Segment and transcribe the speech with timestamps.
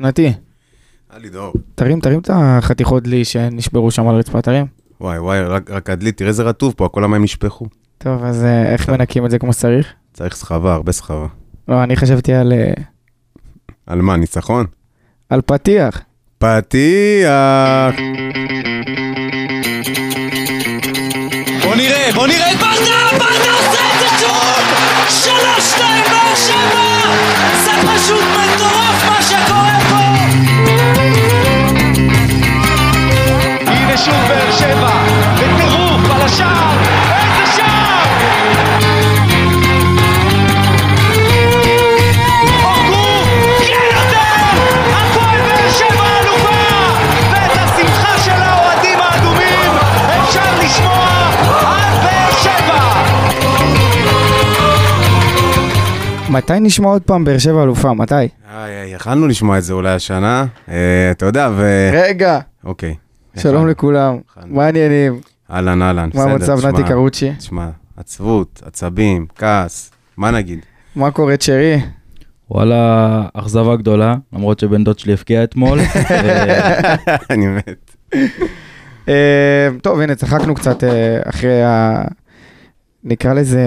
[0.00, 0.32] נתי,
[1.10, 1.52] היה לי דור.
[1.74, 4.66] תרים, תרים את החתיכות דלי שנשברו שם על הרצפה, תרים.
[5.00, 7.66] וואי וואי, רק, רק הדלי, תראה איזה רטוב פה, כל המים נשפכו.
[7.98, 9.92] טוב, אז אה, איך מנקים את זה כמו שצריך?
[10.12, 11.26] צריך סחבה, הרבה סחבה.
[11.68, 12.72] לא, אני חשבתי על, אה,
[13.86, 14.66] על מה, ניצחון?
[15.28, 16.00] על פתיח.
[16.38, 17.94] פתיח!
[21.64, 23.18] בוא נראה, בוא נראה את ברדה!
[23.18, 24.64] ברדה עושה את זה שוב!
[25.08, 26.84] שלוש, שתיים, באר שבע!
[27.64, 28.83] זה פשוט מטורף
[34.04, 34.90] שוב באר שבע,
[35.34, 36.78] בטירוף על השער!
[37.10, 38.04] איזה שער!
[38.20, 39.54] כן!
[56.30, 57.94] מתי נשמע עוד פעם באר שבע אלופה?
[57.94, 58.14] מתי?
[58.14, 61.90] איי, איי, יכלנו לשמוע את זה אולי השנה, אה, אתה יודע, ו...
[61.92, 62.94] רגע, אוקיי.
[63.38, 63.68] שלום.
[63.68, 64.18] לכולם.
[64.46, 65.20] מה העניינים?
[65.50, 67.32] אהלן, אהלן, מה בסדר, המצב תשמע, נתי קרוצ'י?
[67.38, 70.58] תשמע, עצבות, עצבים, כעס, מה נגיד?
[70.96, 71.80] מה קורה צ'רי?
[72.50, 75.78] וואלה, אכזבה גדולה, למרות שבן דוד שלי הפקיע אתמול.
[77.30, 77.96] אני מת.
[79.08, 82.04] אה, טוב, הנה, צחקנו קצת אה, אחרי ה...
[83.04, 83.64] נקרא לזה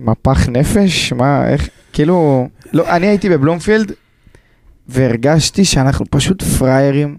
[0.00, 1.12] מפח נפש?
[1.12, 3.92] מה, איך, כאילו, לא, אני הייתי בבלומפילד
[4.88, 7.16] והרגשתי שאנחנו פשוט פראיירים.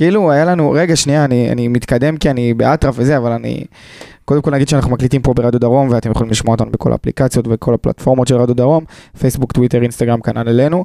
[0.00, 3.64] כאילו, היה לנו, רגע, שנייה, אני, אני מתקדם כי אני באטרף וזה, אבל אני,
[4.24, 7.74] קודם כל נגיד שאנחנו מקליטים פה ברדיו דרום, ואתם יכולים לשמוע אותנו בכל האפליקציות וכל
[7.74, 8.84] הפלטפורמות של רדיו דרום,
[9.18, 10.84] פייסבוק, טוויטר, אינסטגרם, כנ"ל אלינו.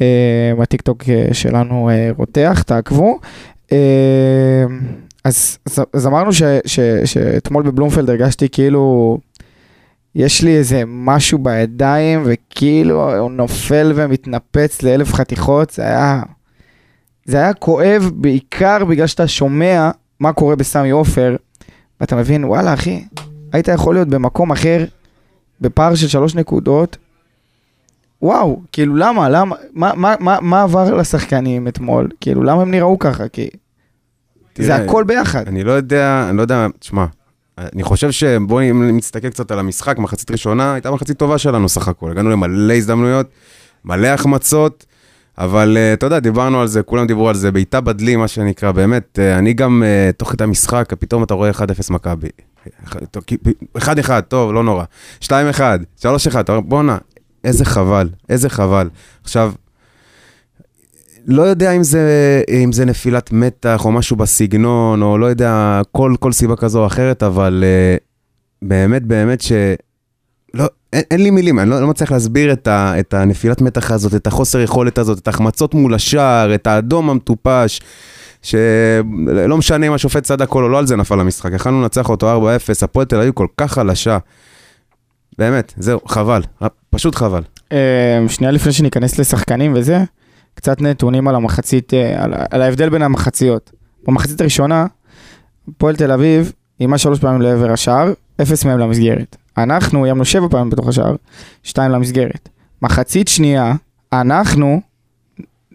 [0.00, 3.18] אה, הטיקטוק אה, שלנו אה, רותח, תעקבו.
[3.72, 4.64] אה,
[5.24, 6.30] אז, אז, אז אמרנו
[7.04, 9.18] שאתמול בבלומפלד הרגשתי כאילו
[10.14, 16.22] יש לי איזה משהו בידיים וכאילו הוא נופל ומתנפץ לאלף חתיכות, זה היה,
[17.24, 21.36] זה היה כואב בעיקר בגלל שאתה שומע מה קורה בסמי עופר
[22.00, 23.04] ואתה מבין וואלה אחי,
[23.52, 24.84] היית יכול להיות במקום אחר
[25.60, 26.96] בפער של שלוש נקודות.
[28.22, 32.08] וואו, כאילו למה, למה, מה, מה, מה, מה עבר לשחקנים אתמול?
[32.20, 33.28] כאילו למה הם נראו ככה?
[33.28, 33.48] כי
[34.56, 35.48] זה תראה, הכל ביחד.
[35.48, 37.06] אני לא יודע, אני לא יודע, תשמע,
[37.58, 42.10] אני חושב שבואי נסתכל קצת על המשחק, מחצית ראשונה, הייתה מחצית טובה שלנו סך הכל,
[42.10, 43.26] הגענו למלא הזדמנויות,
[43.84, 44.86] מלא החמצות,
[45.38, 48.72] אבל אה, אתה יודע, דיברנו על זה, כולם דיברו על זה, בעיטה בדלי, מה שנקרא,
[48.72, 52.28] באמת, אה, אני גם, אה, תוך כדי המשחק, פתאום אתה רואה 1-0 מכבי.
[53.78, 54.84] 1-1, טוב, לא נורא.
[55.20, 55.28] 2-1,
[56.00, 56.98] 3-1, אתה אומר, בואנה,
[57.44, 58.88] איזה חבל, איזה חבל.
[59.22, 59.52] עכשיו,
[61.26, 62.02] לא יודע אם זה,
[62.64, 66.86] אם זה נפילת מתח או משהו בסגנון, או לא יודע, כל, כל סיבה כזו או
[66.86, 67.64] אחרת, אבל
[68.62, 69.52] באמת, באמת ש...
[70.54, 73.90] לא, אין, אין לי מילים, אני לא, לא מצליח להסביר את, ה, את הנפילת מתח
[73.90, 77.80] הזאת, את החוסר יכולת הזאת, את ההחמצות מול השער, את האדום המטופש,
[78.42, 81.52] שלא משנה אם השופט צדק או לא, לא על זה נפל המשחק.
[81.52, 84.18] יכלנו לנצח אותו 4-0, הפועל תל אביב כל כך חלשה.
[85.38, 86.42] באמת, זהו, חבל,
[86.90, 87.42] פשוט חבל.
[87.72, 90.04] אה, שנייה לפני שניכנס לשחקנים וזה,
[90.54, 93.70] קצת נתונים על המחצית, אה, על, על ההבדל בין המחציות.
[94.06, 94.86] במחצית הראשונה,
[95.68, 99.36] הפועל תל אביב איימה שלוש פעמים לעבר השער, אפס מהם למסגרת.
[99.58, 101.16] אנחנו איימנו שבע פעמים בתוך השער,
[101.62, 102.48] שתיים למסגרת.
[102.82, 103.74] מחצית שנייה,
[104.12, 104.80] אנחנו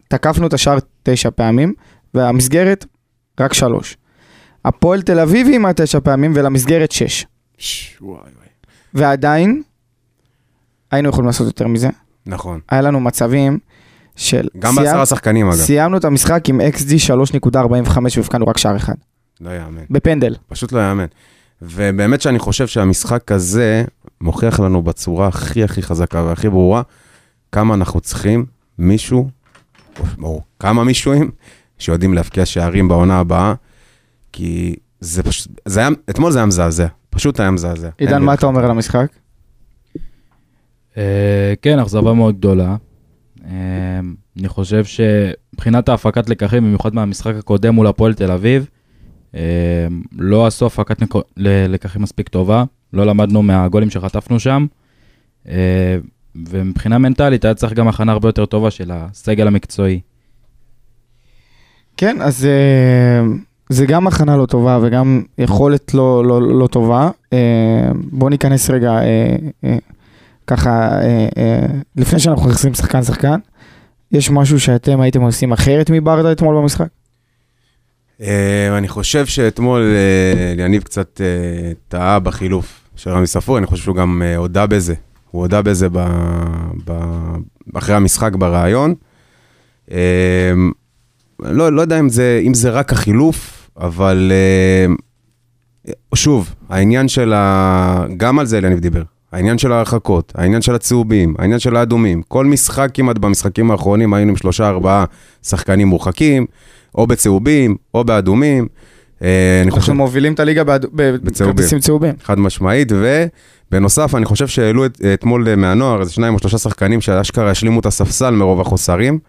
[0.08, 1.74] תקפנו את השער תשע פעמים,
[2.14, 2.86] והמסגרת
[3.40, 3.98] רק שלוש.
[4.66, 7.26] הפועל תל אביב איימה תשע פעמים ולמסגרת שש.
[8.94, 9.62] ועדיין,
[10.92, 11.90] היינו יכולים לעשות יותר מזה.
[12.26, 12.60] נכון.
[12.70, 13.60] היה לנו מצבים
[14.16, 14.48] של...
[14.60, 15.58] גם סיימ- בעשרה שחקנים אגב.
[15.58, 17.12] סיימנו את המשחק עם XG
[17.48, 18.94] 3.45 והבקענו רק שער אחד.
[19.42, 19.82] לא יאמן.
[19.90, 20.36] בפנדל.
[20.48, 21.06] פשוט לא יאמן.
[21.62, 23.84] ובאמת שאני חושב שהמשחק הזה
[24.22, 26.82] מוכיח לנו בצורה הכי הכי חזקה והכי ברורה
[27.52, 28.46] כמה אנחנו צריכים
[28.80, 29.30] מישהו,
[30.00, 31.32] או, או כמה מישהוים,
[31.78, 33.54] שיודעים להבקיע שערים בעונה הבאה,
[34.34, 37.90] כי זה פשוט, זה היה, אתמול זה היה מזעזע, פשוט היה מזעזע.
[37.98, 39.08] עידן, מה אתה אומר על המשחק?
[40.98, 42.76] אה, כן, אכזבה מאוד גדולה.
[43.46, 44.00] אה,
[44.40, 48.70] אני חושב שמבחינת ההפקת לקחים, במיוחד מהמשחק הקודם מול הפועל תל אביב,
[50.18, 50.98] לא עשו הפקת
[51.38, 54.66] לקחים מספיק טובה, לא למדנו מהגולים שחטפנו שם,
[55.50, 55.98] אה,
[56.50, 60.00] ומבחינה מנטלית היה צריך גם הכנה הרבה יותר טובה של הסגל המקצועי.
[61.98, 63.28] כן, אז אה,
[63.70, 67.10] זה גם הכנה לא טובה וגם יכולת לא, לא, לא טובה.
[67.34, 69.00] אה, בואו ניכנס רגע,
[70.48, 70.90] ככה,
[71.96, 73.40] לפני שאנחנו נכנסים שחקן שחקן,
[74.12, 76.88] יש משהו שאתם הייתם עושים אחרת מברדה אתמול במשחק?
[78.22, 83.84] אה, אני חושב שאתמול אה, יניב קצת אה, טעה בחילוף של רמי ספור, אני חושב
[83.84, 84.94] שהוא גם הודה בזה.
[85.32, 85.88] הוא הודה בזה
[87.74, 88.96] אחרי המשחק בריאיון.
[91.40, 94.32] לא, לא יודע אם זה, אם זה רק החילוף, אבל
[96.16, 98.06] שוב, העניין של ה...
[98.18, 99.04] גם על זה אליניב דיבר.
[99.32, 102.22] העניין של ההרחקות, העניין של הצהובים, העניין של האדומים.
[102.28, 105.06] כל משחק כמעט במשחקים האחרונים היינו עם שלושה ארבעה
[105.44, 106.46] שחקנים מורחקים,
[106.96, 108.68] או בצהובים, או באדומים.
[109.24, 109.92] אה, אני חושב...
[109.92, 110.64] אנחנו מובילים את הליגה.
[110.64, 112.14] בכרטיסים צהובים.
[112.24, 117.02] חד משמעית, ובנוסף, אני חושב שהעלו את, אתמול אה, מהנוער איזה שניים או שלושה שחקנים
[117.02, 119.20] שאשכרה השלימו את הספסל מרוב החוסרים,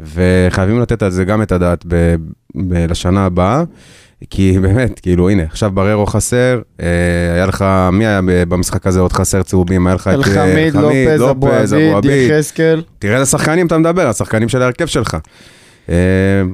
[0.00, 2.14] וחייבים לתת על זה גם את הדעת ב,
[2.56, 3.62] ב, לשנה הבאה,
[4.30, 6.86] כי באמת, כאילו, הנה, עכשיו בררו חסר, אה,
[7.34, 9.86] היה לך, מי היה במשחק הזה עוד חסר צהובים?
[9.86, 11.48] היה לך את אלחמיד, לופז, אבו
[11.96, 12.82] עביד, יחזקאל.
[12.98, 15.16] תראה איזה שחקנים אתה מדבר, השחקנים של ההרכב שלך.
[15.88, 15.94] אה,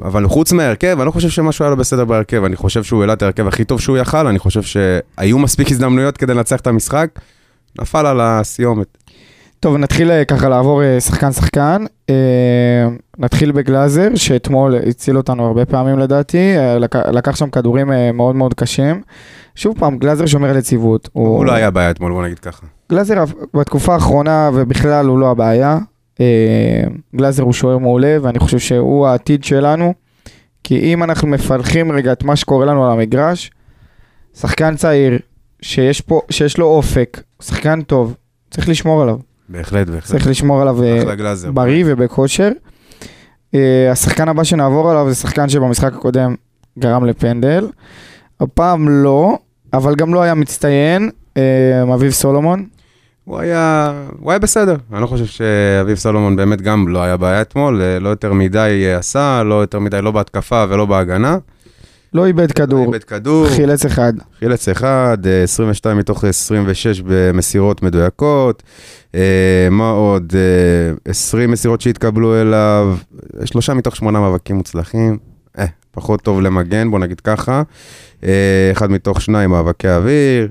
[0.05, 3.13] אבל חוץ מההרכב, אני לא חושב שמשהו היה לו בסדר בהרכב, אני חושב שהוא העלה
[3.13, 7.09] את ההרכב הכי טוב שהוא יכל, אני חושב שהיו מספיק הזדמנויות כדי לנצח את המשחק,
[7.81, 8.87] נפל על הסיומת.
[9.61, 11.85] טוב, נתחיל אה, ככה לעבור אה, שחקן-שחקן.
[13.19, 19.03] נתחיל בגלאזר, שאתמול הציל אותנו הרבה פעמים לדעתי, לק- לקח שם כדורים מאוד מאוד קשים.
[19.55, 21.09] שוב פעם, גלאזר שומר על יציבות.
[21.13, 22.67] הוא לא היה בעיה אתמול, בוא נגיד ככה.
[22.91, 25.79] גלאזר בתקופה האחרונה ובכלל הוא לא הבעיה.
[26.21, 26.85] אה,
[27.17, 29.95] גלאזר הוא שוער מעולה ואני חושב שהוא העתיד שלנו.
[30.65, 33.51] כי אם אנחנו מפלחים רגע את מה שקורה לנו על המגרש,
[34.35, 35.19] שחקן צעיר
[35.63, 38.15] שיש פה, שיש לו אופק, שחקן טוב,
[38.51, 39.19] צריך לשמור עליו.
[39.49, 40.11] בהחלט, בהחלט.
[40.11, 41.03] צריך לשמור עליו אה.
[41.53, 42.51] בריא ובכושר.
[43.55, 46.35] אה, השחקן הבא שנעבור עליו זה שחקן שבמשחק הקודם
[46.79, 47.69] גרם לפנדל.
[48.41, 49.39] הפעם לא,
[49.73, 51.11] אבל גם לא היה מצטיין,
[51.95, 52.67] אביב סולומון.
[53.25, 54.77] הוא היה, הוא היה בסדר.
[54.93, 58.85] אני לא חושב שאביב סולומון באמת גם לא היה בעיה אתמול, אה, לא יותר מדי
[58.87, 61.39] אה, עשה, לא יותר מדי, לא בהתקפה ולא בהגנה.
[62.15, 64.13] לא איבד כדור, איבד כדור, חילץ אחד.
[64.39, 68.63] חילץ אחד, אה, 22 מתוך 26 במסירות מדויקות.
[69.15, 70.33] אה, מה עוד?
[70.37, 72.97] אה, 20 מסירות שהתקבלו אליו,
[73.45, 75.19] שלושה מתוך שמונה מאבקים מוצלחים.
[75.59, 77.63] אה, פחות טוב למגן, בוא נגיד ככה.
[78.25, 80.49] אה, אחד מתוך שניים מאבקי אוויר.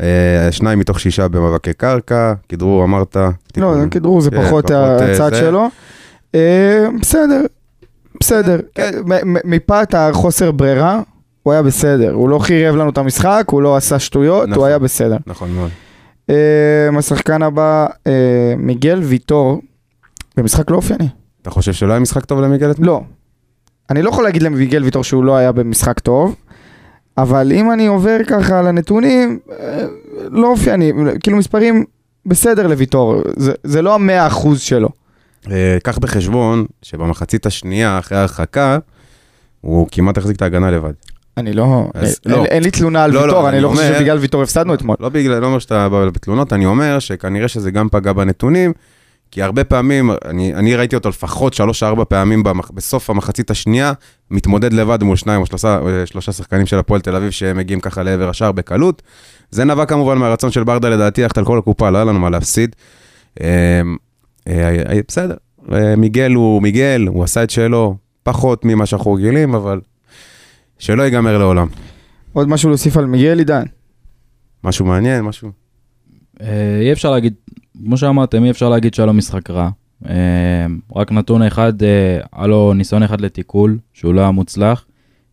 [0.00, 2.34] אה, שניים מתוך שישה במאבקי קרקע.
[2.48, 3.16] כדרור אמרת.
[3.56, 3.74] לא.
[3.90, 5.34] כדרור זה כן, פחות אה, הצד.
[5.34, 5.68] שלו.
[6.34, 7.40] אה, בסדר,
[8.20, 8.60] בסדר.
[8.74, 8.90] כן.
[9.44, 11.00] מפאת החוסר ברירה,
[11.42, 12.12] הוא היה בסדר.
[12.12, 14.68] הוא לא חירב לנו את המשחק, הוא לא עשה שטויות, הוא נכון.
[14.68, 15.16] היה בסדר.
[15.26, 15.70] נכון מאוד.
[16.98, 17.86] השחקן הבא,
[18.56, 19.60] מיגל ויטור,
[20.36, 21.08] במשחק לא אופייני.
[21.42, 22.86] אתה חושב שלא היה משחק טוב למיגל אתמול?
[22.86, 23.02] לא.
[23.90, 26.34] אני לא יכול להגיד למיגל ויטור שהוא לא היה במשחק טוב,
[27.22, 29.38] אבל אם אני עובר ככה על הנתונים,
[30.30, 31.84] לא אופייני, כאילו מספרים
[32.26, 34.88] בסדר לויטור, זה, זה לא המאה אחוז שלו.
[35.50, 38.78] אה, קח בחשבון שבמחצית השנייה, אחרי ההרחקה,
[39.60, 40.92] הוא כמעט החזיק את ההגנה לבד.
[41.36, 42.44] אני לא, אין, לא.
[42.44, 44.74] אין לי תלונה על לא, לא, ויטור, אני אני לא חושב אומר- שבגלל ויטור הפסדנו
[44.74, 44.96] אתמול.
[45.00, 48.72] לא בגלל, לא אומר שאתה בא בתלונות, אני אומר שכנראה שזה גם פגע בנתונים,
[49.30, 53.92] כי הרבה פעמים, אני, אני ראיתי אותו לפחות שלוש-ארבע פעמים במח, בסוף המחצית השנייה,
[54.30, 58.02] מתמודד לבד מול שניים או שלושה, אה, שלושה שחקנים של הפועל תל אביב שמגיעים ככה
[58.02, 59.02] לעבר השער בקלות.
[59.50, 62.30] זה נבע כמובן מהרצון של ברדה לדעתי ללכת על כל הקופה, לא היה לנו מה
[62.30, 62.76] להפסיד.
[63.40, 63.82] אה,
[64.48, 65.34] אה, אה, בסדר,
[65.72, 69.80] אה, מיגל הוא מיגל, הוא עשה את שלו, פחות ממה שאנחנו רגילים, אבל
[70.78, 71.66] שלא ייגמר לעולם.
[72.32, 73.64] עוד משהו להוסיף על מיגל עידן.
[74.64, 75.50] משהו מעניין, משהו...
[76.80, 77.34] אי אפשר להגיד,
[77.84, 79.70] כמו שאמרתם, אי אפשר להגיד שהיה לו משחק רע.
[80.08, 80.66] אה,
[80.96, 84.84] רק נתון אחד, אה, היה לו ניסיון אחד לתיקול, שהוא לא היה מוצלח,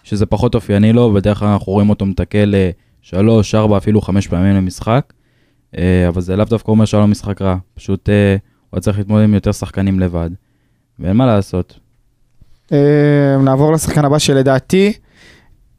[0.03, 2.69] שזה פחות אופייני לו, בדרך כלל אנחנו רואים אותו מתקל אה,
[3.01, 5.13] שלוש, ארבע, אפילו חמש פעמים למשחק,
[6.07, 9.33] אבל זה לאו דווקא אומר שהיה לו משחק רע, פשוט הוא היה צריך להתמודד עם
[9.33, 10.29] יותר שחקנים לבד,
[10.99, 11.79] ואין מה לעשות.
[13.43, 14.93] נעבור לשחקן הבא שלדעתי,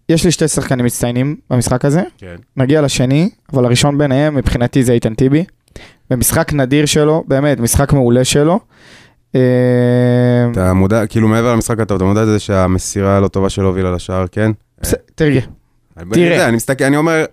[0.09, 2.03] יש לי שתי שחקנים מצטיינים במשחק הזה.
[2.19, 2.37] כן.
[2.57, 5.45] נגיע לשני, אבל הראשון ביניהם מבחינתי זה איתן טיבי.
[6.11, 8.61] במשחק נדיר שלו, באמת, משחק מעולה שלו.
[9.35, 9.41] אה,
[10.53, 14.25] אתה מודע, כאילו מעבר למשחק הטוב, אתה מודע לזה שהמסירה הלא טובה שלו הובילה לשער,
[14.33, 14.51] כן?
[15.15, 15.41] תראה,
[16.13, 16.49] תראה.
[16.49, 17.25] אני מסתכל, אני אומר,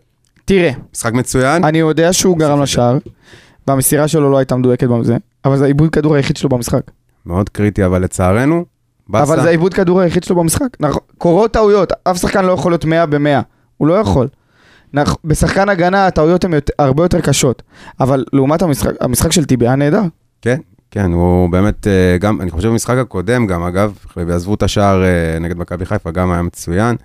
[0.45, 2.61] תראה, משחק מצוין, אני יודע שהוא גרם.
[2.61, 2.97] לשער,
[3.67, 6.81] והמסירה שלו לא הייתה מדויקת בזה, אבל זה העיבוד כדור היחיד שלו במשחק.
[7.25, 8.65] מאוד קריטי, אבל לצערנו,
[9.09, 10.67] באסה, אבל זה העיבוד כדור היחיד שלו במשחק.
[10.79, 13.41] נכון, קורות טעויות, אף שחקן לא יכול להיות 100 ב-100,
[13.77, 14.27] הוא לא יכול.
[15.25, 17.63] בשחקן הגנה הטעויות הן הרבה יותר קשות,
[17.99, 20.01] אבל לעומת המשחק, המשחק של טיבי היה נהדר.
[20.41, 20.57] כן,
[20.91, 25.39] כן, הוא באמת, אה, גם, אני חושב במשחק הקודם גם, אגב, ועזבו את השער אה,
[25.39, 26.95] נגד מכבי חיפה, גם היה מצוין.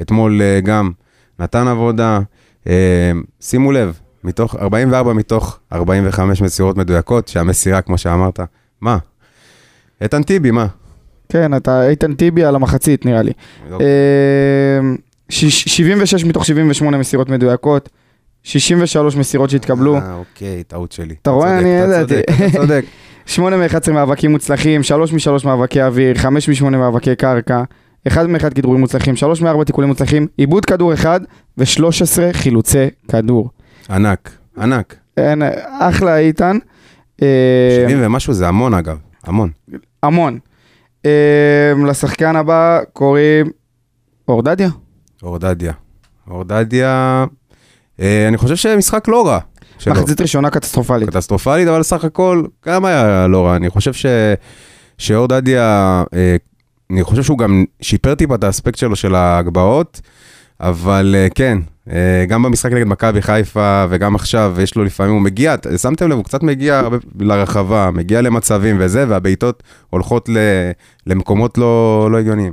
[0.00, 0.90] אתמול אה, גם
[1.38, 2.20] נתן עבודה,
[3.40, 8.40] שימו לב, מתוך 44 מתוך 45 מסירות מדויקות, שהמסירה, כמו שאמרת,
[8.80, 8.98] מה?
[10.00, 10.66] איתן טיבי, מה?
[11.28, 13.32] כן, אתה איתן טיבי על המחצית נראה לי.
[15.30, 17.88] לא, אה, שיש- 76 מתוך 78 מסירות מדויקות,
[18.42, 19.96] 63 מסירות שהתקבלו.
[19.96, 21.14] אה, אוקיי, טעות שלי.
[21.22, 21.58] אתה רואה?
[21.58, 22.14] אני ידעתי.
[22.14, 22.84] צודק, אתה צודק.
[23.26, 27.62] 8 מ-11 מאבקים מוצלחים, 3 מ-3 מאבקי אוויר, 5 מ-8 מאבקי קרקע,
[28.08, 31.20] 1 מ-1 כדרורים מוצלחים, 3 מ-4 תיקולים מוצלחים, עיבוד כדור אחד
[31.58, 31.82] ו-13
[32.32, 33.50] חילוצי כדור.
[33.90, 34.96] ענק, ענק.
[35.16, 35.42] אין,
[35.80, 36.58] אחלה איתן.
[37.22, 37.26] אה,
[37.84, 39.50] 70 ומשהו זה המון אגב, המון.
[40.02, 40.38] המון.
[41.06, 41.10] אה,
[41.86, 43.46] לשחקן הבא קוראים
[44.28, 44.68] אורדדיה.
[45.22, 45.72] אורדדיה.
[46.30, 47.24] אורדדיה,
[48.00, 49.38] אה, אני חושב שמשחק לא רע.
[49.78, 49.94] שלו.
[49.94, 51.10] מחצית ראשונה קטסטרופלית.
[51.10, 53.56] קטסטרופלית, אבל סך הכל גם היה לא רע.
[53.56, 54.06] אני חושב ש...
[54.98, 56.36] שאור דדיה, אה,
[56.90, 60.00] אני חושב שהוא גם שיפר טיפה את האספקט שלו של ההגבהות,
[60.60, 61.58] אבל אה, כן,
[61.90, 66.16] אה, גם במשחק נגד מכבי חיפה וגם עכשיו, יש לו לפעמים, הוא מגיע, שמתם לב,
[66.16, 70.38] הוא קצת מגיע הרבה לרחבה, מגיע למצבים וזה, והבעיטות הולכות ל...
[71.06, 72.52] למקומות לא, לא הגיוניים.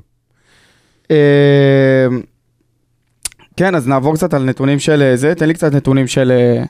[3.58, 6.64] כן, אז נעבור קצת על נתונים של אה, זה, תן לי קצת נתונים של, אה,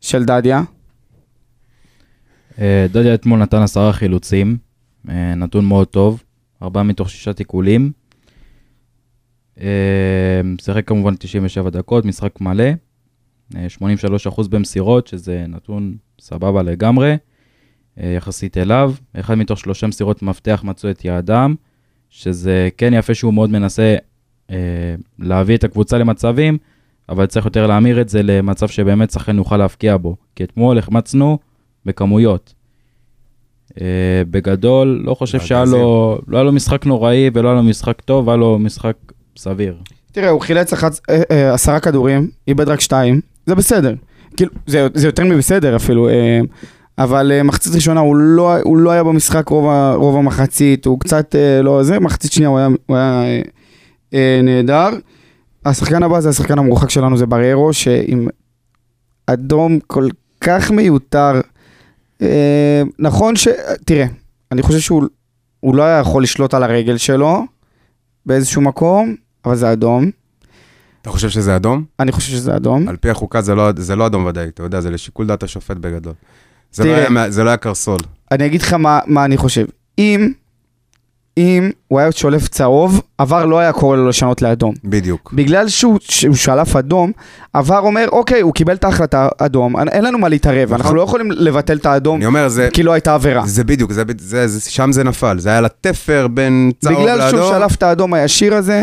[0.00, 0.62] של דדיה.
[2.58, 4.56] אה, דודיה אתמול נתן עשרה חילוצים,
[5.36, 6.22] נתון מאוד טוב,
[6.62, 7.92] ארבעה מתוך שישה תיקולים.
[10.60, 12.64] שיחק כמובן 97 דקות, משחק מלא,
[13.56, 17.16] אה, 83% במסירות, שזה נתון סבבה לגמרי,
[17.96, 18.94] יחסית אליו.
[19.20, 21.54] אחד מתוך שלושה מסירות מפתח מצאו את יעדם,
[22.10, 23.96] שזה כן יפה שהוא מאוד מנסה
[25.18, 26.58] להביא את הקבוצה למצבים,
[27.08, 30.16] אבל צריך יותר להמיר את זה למצב שבאמת שחקן יוכל להבקיע בו.
[30.36, 31.38] כי אתמול החמצנו
[31.86, 32.54] בכמויות.
[33.80, 38.00] אה, בגדול, לא חושב שהיה לו, לא היה לו משחק נוראי ולא היה לו משחק
[38.00, 38.96] טוב, היה לו משחק
[39.36, 39.74] סביר.
[40.12, 40.88] תראה, הוא חילץ אה,
[41.30, 43.94] אה, עשרה כדורים, איבד רק שתיים, זה בסדר.
[44.36, 46.40] כאילו, זה, זה יותר מבסדר אפילו, אה,
[46.98, 51.34] אבל אה, מחצית ראשונה הוא לא, הוא לא היה במשחק רוב, רוב המחצית, הוא קצת
[51.34, 53.24] אה, לא זה, מחצית שנייה הוא היה, הוא היה
[54.14, 54.88] אה, נהדר.
[55.64, 58.26] השחקן הבא זה השחקן המורחק שלנו, זה בריירו, שעם
[59.26, 60.08] אדום כל
[60.40, 61.32] כך מיותר.
[62.22, 63.48] אה, נכון ש...
[63.84, 64.06] תראה,
[64.52, 65.04] אני חושב שהוא
[65.60, 67.42] הוא לא היה יכול לשלוט על הרגל שלו
[68.26, 70.10] באיזשהו מקום, אבל זה אדום.
[71.02, 71.84] אתה חושב שזה אדום?
[72.00, 72.88] אני חושב שזה אדום.
[72.88, 75.76] על פי החוקה זה לא, זה לא אדום ודאי, אתה יודע, זה לשיקול דעת השופט
[75.76, 76.12] בגדול.
[76.72, 77.00] זה, לא תראה.
[77.00, 77.98] היה, מה- זה לא היה קרסול.
[78.30, 79.64] אני אגיד לך מה, מה אני חושב.
[79.98, 80.32] אם,
[81.38, 84.74] אם הוא היה שולף צהוב, עבר לא היה קורא לו לשנות לאדום.
[84.84, 85.32] בדיוק.
[85.32, 87.12] בגלל שהוא, שהוא שלף אדום,
[87.52, 90.80] עבר אומר, אוקיי, הוא קיבל את ההחלטה אדום, אין- לנו מה להתערב, נכון.
[90.80, 93.42] אנחנו לא יכולים לבטל את האדום, אני אומר, זה, כי לא הייתה עבירה.
[93.46, 97.14] זה בדיוק, זה, זה, זה, שם זה נפל, זה היה לתפר בין צהוב לאדום.
[97.14, 98.82] בגלל שהוא שלף את האדום הישיר הזה,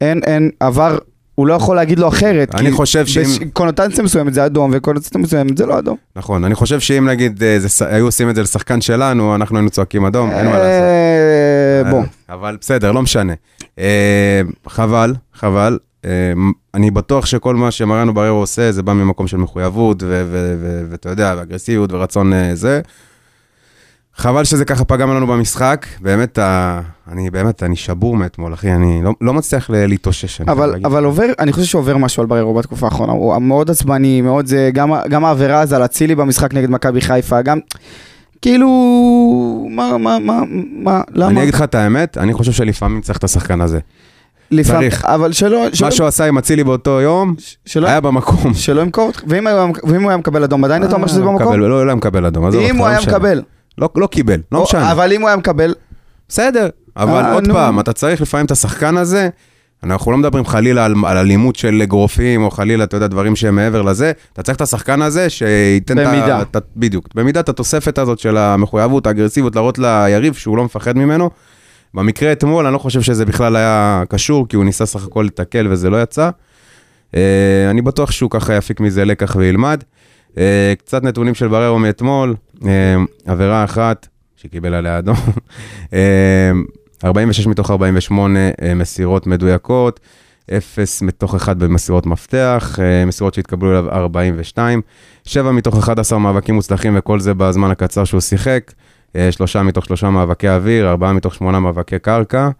[0.00, 0.98] אין, אין, עבר,
[1.40, 2.54] הוא לא יכול להגיד לו אחרת.
[2.54, 5.96] אני חושב שאם- בקונוטציה מסוימת זה אדום, וקונוטציה מסוימת זה לא אדום.
[6.16, 10.04] נכון, אני חושב שאם נגיד אה, היו עושים את זה לשחקן שלנו, אנחנו היינו צועקים
[10.04, 10.64] אדום, אין מה לעשות.
[10.66, 12.02] אה, בוא.
[12.28, 13.32] אבל בסדר, לא משנה.
[13.78, 15.78] אה, חבל, חבל.
[16.04, 16.10] אה,
[16.74, 20.82] אני בטוח שכל מה שמריאנו בררו עושה, זה בא ממקום של מחויבות, ו- ו- ו-
[20.90, 22.80] ואתה יודע, ואגרסיביות ורצון אה, זה.
[24.16, 26.80] חבל שזה ככה פגם לנו במשחק, באמת, ה-
[27.12, 30.40] אני באמת, אני שבור מאתמול, אחי, אני לא, לא מצליח להתאושש.
[30.40, 30.74] אבל.
[30.84, 34.70] אבל עובר, אני חושב שעובר משהו על בררו בתקופה האחרונה, הוא מאוד עצבני, מאוד זה,
[34.74, 37.58] גם, גם העבירה הזו על אצילי במשחק נגד מכבי חיפה, גם,
[38.42, 38.68] כאילו,
[39.70, 40.40] מה, מה, מה,
[40.82, 41.30] מה, למה?
[41.30, 43.78] אני אגיד לך את האמת, אני חושב שלפעמים צריך את השחקן הזה.
[44.50, 45.04] לפעמים- צריך.
[45.04, 47.34] אבל שלא, שלא, מה שהוא עשה עם אצילי באותו יום,
[47.66, 48.54] שלא, היה במקום.
[48.54, 51.60] שלא ימכור אותך, ואם, היה- הוא היה מקבל אדום, עדיין אתה אומר שזה אה, במקום?
[51.60, 53.12] לא, לא היה מקבל אדום, עזוב אותך, אם לא הוא היה משנה.
[53.12, 53.42] מקבל,
[53.80, 54.92] לא, לא קיבל, לא משנה.
[54.92, 55.74] אבל אם הוא היה מקבל,
[56.28, 57.54] בסדר, אבל אה, עוד נו.
[57.54, 59.28] פעם, אתה צריך לפעמים את השחקן הזה,
[59.84, 63.56] אנחנו לא מדברים חלילה על, על אלימות של אגרופים, או חלילה, אתה יודע, דברים שהם
[63.56, 66.10] מעבר לזה, אתה צריך את השחקן הזה שייתן את ה...
[66.10, 66.42] במידה.
[66.42, 71.30] את ה- בדיוק, במידת התוספת הזאת של המחויבות, האגרסיביות, להראות ליריב שהוא לא מפחד ממנו.
[71.94, 75.66] במקרה אתמול, אני לא חושב שזה בכלל היה קשור, כי הוא ניסה סך הכל לתקל
[75.70, 76.30] וזה לא יצא.
[77.16, 77.20] אה,
[77.70, 79.84] אני בטוח שהוא ככה יפיק מזה לקח וילמד.
[80.38, 82.34] אה, קצת נתונים של בררו מאתמול,
[83.26, 85.16] עבירה אחת שקיבל עליה אדום,
[85.92, 86.50] אה,
[87.04, 90.00] 46 מתוך 48 אה, מסירות מדויקות,
[90.50, 94.80] 0 מתוך 1 במסירות מפתח, אה, מסירות שהתקבלו אליו 42,
[95.24, 98.72] 7 מתוך 11 מאבקים מוצלחים וכל זה בזמן הקצר שהוא שיחק,
[99.16, 102.50] אה, שלושה מתוך שלושה מאבקי אוויר, ארבעה מתוך שמונה מאבקי קרקע,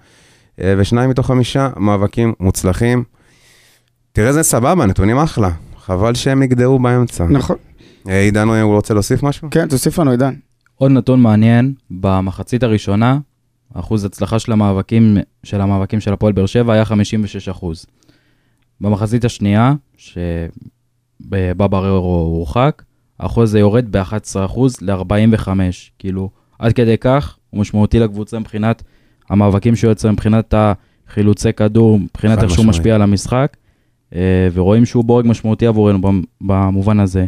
[0.60, 3.04] אה, ושניים מתוך חמישה מאבקים מוצלחים.
[4.12, 5.50] תראה, זה סבבה, נתונים אחלה.
[5.78, 7.24] חבל שהם נגדעו באמצע.
[7.24, 7.69] נכון, אה,
[8.08, 9.48] עידן, הוא רוצה להוסיף משהו?
[9.50, 10.34] כן, תוסיף לנו עידן.
[10.74, 13.18] עוד נתון מעניין, במחצית הראשונה,
[13.74, 17.86] אחוז הצלחה של המאבקים של המאבקים של הפועל באר שבע היה 56 אחוז.
[18.80, 21.96] במחצית השנייה, שבה בררו
[22.36, 22.82] הורחק,
[23.20, 24.14] האחוז הזה יורד ב-11
[24.44, 25.48] אחוז ל-45.
[25.98, 28.82] כאילו, עד כדי כך הוא משמעותי לקבוצה מבחינת
[29.30, 32.66] המאבקים שהוא יוצר, מבחינת החילוצי כדור, מבחינת איך שהוא.
[32.66, 33.56] משפיע על המשחק,
[34.14, 34.20] אה,
[34.52, 37.26] ורואים שהוא בורג משמעותי עבורנו במ- במובן הזה.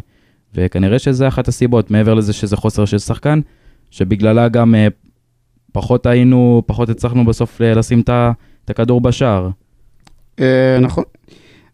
[0.55, 3.41] וכנראה שזה אחת הסיבות, מעבר לזה שזה חוסר של שחקן,
[3.91, 4.89] שבגללה גם אה,
[5.73, 9.49] פחות היינו, פחות הצלחנו בסוף אה, לשים את הכדור בשער.
[10.41, 11.05] אה, נכון.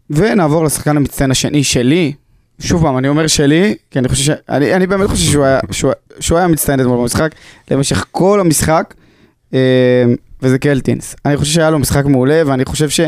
[0.09, 2.13] ונעבור לשחקן המצטיין השני שלי.
[2.59, 4.37] שוב פעם, אני אומר שלי, כי אני חושב ש...
[4.49, 7.31] אני, אני באמת חושב שהוא היה, שהוא, שהוא היה מצטיין אתמול במשחק,
[7.71, 8.93] למשך כל המשחק,
[10.41, 11.15] וזה קלטינס.
[11.25, 12.99] אני חושב שהיה לו משחק מעולה, ואני חושב ש...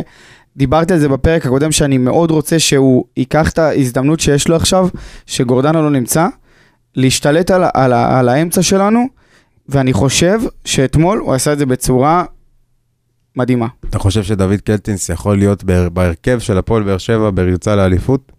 [0.58, 4.88] דיברתי על זה בפרק הקודם, שאני מאוד רוצה שהוא ייקח את ההזדמנות שיש לו עכשיו,
[5.26, 6.28] שגורדנה לא נמצא,
[6.96, 9.06] להשתלט על, על, ה- על האמצע שלנו,
[9.70, 12.24] ואני חושב שאתמול הוא עשה את זה בצורה
[13.36, 13.68] מדהימה.
[13.90, 18.32] אתה חושב שדוד קלטינס יכול להיות בהר- בהרכב של הפועל באר שבע בריצה לאליפות?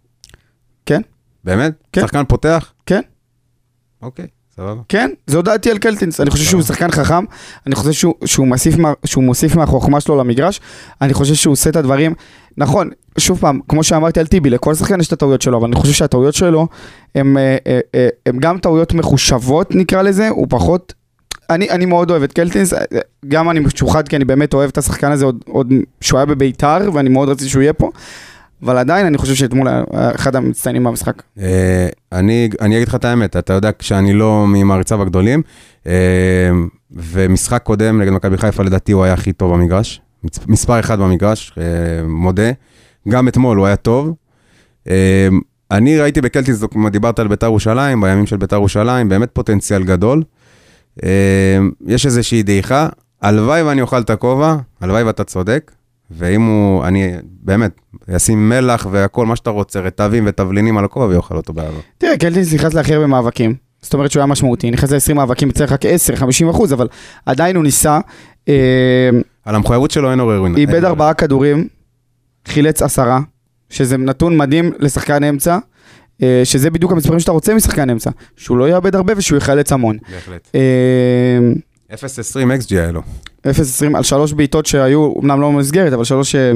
[0.87, 1.01] כן.
[1.45, 1.73] באמת?
[1.93, 2.01] כן.
[2.01, 2.73] שחקן פותח?
[2.87, 3.01] כן.
[4.03, 4.27] אוקיי,
[4.57, 4.81] סבבה.
[4.89, 7.25] כן, זו דעתי על קלטינס, אני חושב שהוא שחקן חכם,
[7.67, 10.61] אני חושב שהוא, שהוא, מוסיף, מה- שהוא מוסיף מהחוכמה שלו למגרש,
[11.01, 12.15] אני חושב שהוא עושה את הדברים,
[12.57, 15.77] נכון, שוב פעם, כמו שאמרתי על טיבי, לכל שחקן יש את הטעויות שלו, אבל אני
[15.77, 16.69] חושב שהטעויות שלו
[17.15, 18.09] הן אה, אה, אה,
[18.41, 20.93] גם טעויות מחושבות נקרא לזה, הוא פחות,
[21.51, 22.75] אני, אני מאוד אוהב את קלטינס,
[23.29, 26.79] גם אני משוחד כי אני באמת אוהב את השחקן הזה עוד, עוד שהוא היה בביתר,
[26.95, 27.91] ואני מאוד רציתי שהוא יהיה פה,
[28.63, 31.23] אבל עדיין אני חושב שאתמול אחד המצטיינים במשחק.
[31.39, 35.43] אה, אני, אגיד לך את האמת, אתה יודע שאני לא ממעריציו הגדולים,
[35.87, 35.93] אה,
[36.91, 40.01] ומשחק קודם נגד מכבי חיפה לדעתי הוא היה הכי טוב במגרש,
[40.49, 41.65] מספר אחד במגרש, אה,
[42.09, 42.51] מודה.
[43.09, 44.15] גם אתמול הוא היה טוב.
[45.71, 50.23] אני ראיתי בקלטינס, כמו דיברת על ביתר ירושלים, בימים של ביתר ירושלים, באמת פוטנציאל גדול.
[51.87, 52.89] יש איזושהי דעיכה,
[53.23, 55.73] הלוואי ואני אוכל את הכובע, הלוואי ואתה צודק,
[56.13, 57.71] ואם הוא, אני באמת,
[58.09, 61.79] ישים מלח והכל, מה שאתה רוצה, רטבים ותבלינים על הכובע ויאכל אותו באהבה.
[61.99, 63.55] תראה, קלטינס נכנס להכי הרבה מאבקים.
[63.83, 66.89] זאת אומרת שהוא היה משמעותי, נכנס ל-20 מאבקים, צריך רק 10-50 אחוז, אבל
[67.27, 68.01] עדיין הוא ניסה,
[68.49, 68.55] אה,
[69.45, 70.57] על המחויבות שלו אין עוררין.
[70.57, 71.69] איבד ארבעה כדורים,
[72.49, 73.21] חילץ עשרה,
[73.71, 75.59] שזה נתון מדהים לשחקן אמצע,
[76.23, 79.99] אה, שזה בדיוק המספרים שאתה רוצה משחקן אמצע, שהוא לא יאבד הרבה ושהוא יחלץ המון.
[80.13, 80.51] בהחלט.
[81.93, 83.03] אה, 0.20 XG היה לו.
[83.47, 83.51] 0-20
[83.95, 86.53] על שלוש בעיטות שהיו, אמנם לא במסגרת, אבל שלוש, אה,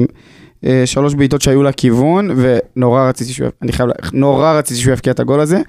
[0.65, 5.19] אה, שלוש בעיטות שהיו לכיוון, ונורא רציתי שהוא, אני חייב, נורא רציתי שהוא יבקיע את
[5.19, 5.61] הגול הזה,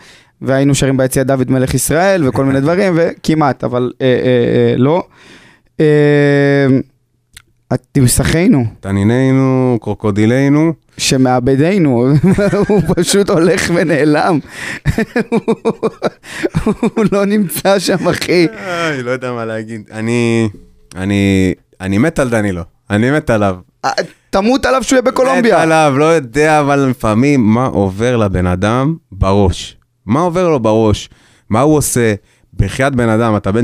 [0.43, 5.03] והיינו שרים ביציע דוד מלך ישראל וכל מיני דברים, וכמעט, אבל אה, אה, אה, לא.
[5.81, 6.67] אה,
[7.77, 10.73] תמסכנו, תנינינו, קרוקודילנו.
[10.99, 12.07] שמאבדנו,
[12.69, 14.39] הוא פשוט הולך ונעלם.
[16.81, 18.47] הוא לא נמצא שם, אחי.
[18.93, 19.83] אני לא יודע מה להגיד.
[19.93, 20.49] אני,
[20.97, 22.63] אני, אני מת על דנילו.
[22.91, 23.57] אני מת עליו.
[23.85, 23.91] אה,
[24.31, 25.63] תמות עליו שהוא יהיה מת בקולומביה.
[25.63, 29.77] עליו, לא יודע, אבל לפעמים מה עובר לבן אדם בראש.
[30.07, 31.09] מה עובר לו בראש?
[31.51, 32.15] מה הוא עושה?
[32.55, 33.63] בחייאת בן אדם, אתה בן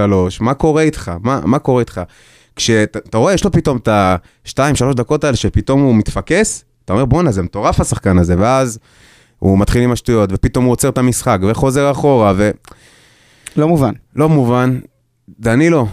[0.00, 0.02] 32-3,
[0.40, 1.12] מה קורה איתך?
[1.22, 2.00] מה, מה קורה איתך?
[2.56, 4.52] כשאתה אתה רואה, יש לו פתאום את ה-2-3
[4.96, 8.78] דקות האלה שפתאום הוא מתפקס, אתה אומר, בואנה, זה מטורף השחקן הזה, ואז
[9.38, 12.52] הוא מתחיל עם השטויות, ופתאום הוא עוצר את המשחק, וחוזר אחורה, ולא
[13.56, 13.92] לא מובן.
[14.16, 14.78] מובן.
[15.40, 15.86] דנילו,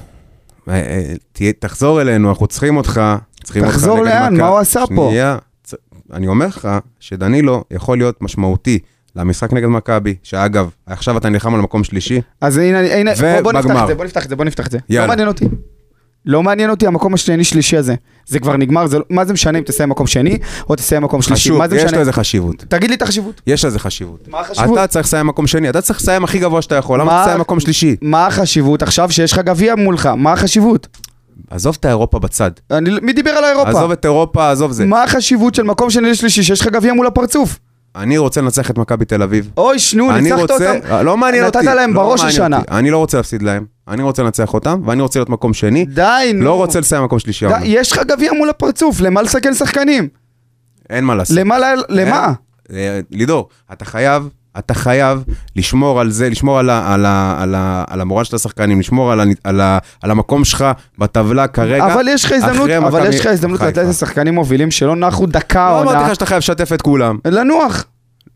[0.69, 3.01] אה, אה, תהיה- תחזור אלינו, אנחנו צריכים אותך.
[3.43, 4.33] צריכים אותך תחזור נגד לאן?
[4.33, 4.41] מכבי.
[4.41, 5.07] מה הוא עשה פה?
[5.09, 5.73] שנייה, צ-
[6.13, 6.67] אני אומר לך
[6.99, 8.79] שדנילו יכול להיות משמעותי
[9.15, 13.51] למשחק נגד מכבי, שאגב, עכשיו אתה נלחם על מקום שלישי, אז הנה, הנה, בוא, בוא
[13.53, 13.81] נפתח.
[13.83, 14.77] את זה, בוא נפתח את זה, בוא נפתח את זה.
[14.89, 15.05] יאללה.
[15.05, 15.45] לא מעניין אותי.
[16.25, 17.95] לא מעניין אותי המקום השני שלישי הזה.
[18.25, 20.37] זה כבר נגמר, זה, לא- מה זה משנה אם תסיים מקום שני
[20.69, 21.41] או תסיים מקום שלישי?
[21.49, 21.91] חשוב, יש משנה?
[21.91, 22.55] לו איזה חשיבות.
[22.67, 23.41] תגיד לי את החשיבות.
[23.47, 24.27] יש לזה חשיבות.
[24.27, 24.77] מה החשיבות?
[24.77, 27.39] אתה צריך לסיים מקום שני, אתה צריך לסיים הכי גבוה שאתה יכול, למה מה- תסיים
[27.39, 27.95] מקום שלישי?
[28.01, 30.05] מה החשיבות עכשיו שיש לך גביע מולך?
[30.05, 30.87] מה החשיבות?
[31.49, 32.51] עזוב את האירופה בצד.
[32.71, 33.69] אני, מי דיבר על האירופה?
[33.69, 34.85] עזוב את אירופה, עזוב זה.
[34.85, 37.59] מה החשיבות של מקום שני לשלישי שיש לך גביע מול הפרצוף?
[37.95, 39.51] אני רוצה לנצח את מכבי תל אביב.
[39.57, 41.05] אוי, שנו, ניצחת רוצה, אותם.
[41.05, 41.57] לא מעניין אותי.
[41.57, 42.57] נתת להם לא בראש מעניין השנה.
[42.57, 42.71] אותי.
[42.71, 45.85] אני לא רוצה להפסיד להם, אני רוצה לנצח אותם, ואני רוצה להיות מקום שני.
[45.85, 46.45] די, נו.
[46.45, 47.47] לא רוצה לסיים מקום שלישי.
[47.47, 47.53] די.
[47.63, 50.07] יש לך גביע מול הפרצוף, למה לסכן שחקנים?
[50.89, 51.37] אין מה לעשות.
[51.37, 51.57] למה?
[51.89, 52.33] למה?
[52.73, 55.23] אה, לידור, אתה חייב, אתה חייב
[55.55, 59.11] לשמור על זה, לשמור על, ה, על, ה, על, ה, על המורל של השחקנים, לשמור
[59.11, 60.65] על, ה, על, ה, על המקום שלך
[60.97, 61.93] בטבלה כרגע.
[61.93, 63.61] אבל יש לך הזדמנות, אבל יש לך הזדמנות.
[63.61, 66.07] לתת לשחקנים מובילים שלא נחו דקה לא אמרתי עונה.
[66.07, 67.17] לך שאתה חייב לשתף את כולם.
[67.27, 67.85] לנוח.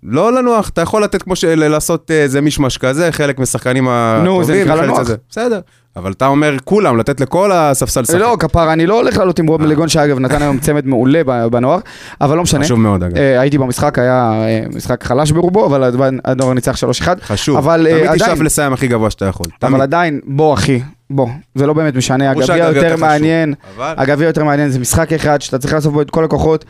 [0.03, 1.43] לא לנוח, אתה יכול לתת כמו ש...
[1.43, 4.43] לעשות אה, איזה מישמש כזה, חלק מהשחקנים הטובים.
[4.43, 5.03] זה נקרא לנוח.
[5.03, 5.15] זה.
[5.29, 5.60] בסדר,
[5.95, 8.15] אבל אתה אומר כולם, לתת לכל הספסל לשחק.
[8.15, 11.47] לא, כפרה, אני לא הולך לעלות עם רוב מליגון, שאגב נתן היום צמד מעולה ב-
[11.47, 11.79] בנוער,
[12.21, 12.63] אבל לא משנה.
[12.63, 13.17] חשוב מאוד אגב.
[13.17, 15.93] אה, הייתי במשחק, היה אה, משחק חלש ברובו, אבל
[16.25, 17.07] הנוער ניצח 3-1.
[17.21, 17.57] חשוב.
[17.57, 19.45] אבל, אה, תמיד תשאף לסיים הכי גבוה שאתה יכול.
[19.63, 19.81] אבל.
[19.81, 24.79] עדיין, בוא אחי, בוא, זה לא באמת משנה, הגביע יותר מעניין, הגביע יותר מעניין, זה
[24.79, 26.65] משחק אחד שאתה צריך לאסוף בו את כל הכוחות.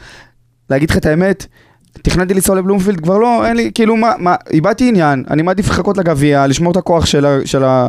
[0.69, 1.45] להגיד לך את האמת,
[2.01, 5.97] תכננתי לנסוע לבלומפילד, כבר לא, אין לי, כאילו מה, מה, איבדתי עניין, אני מעדיף לחכות
[5.97, 7.87] לגביע, לשמור את הכוח של, ה, של, ה,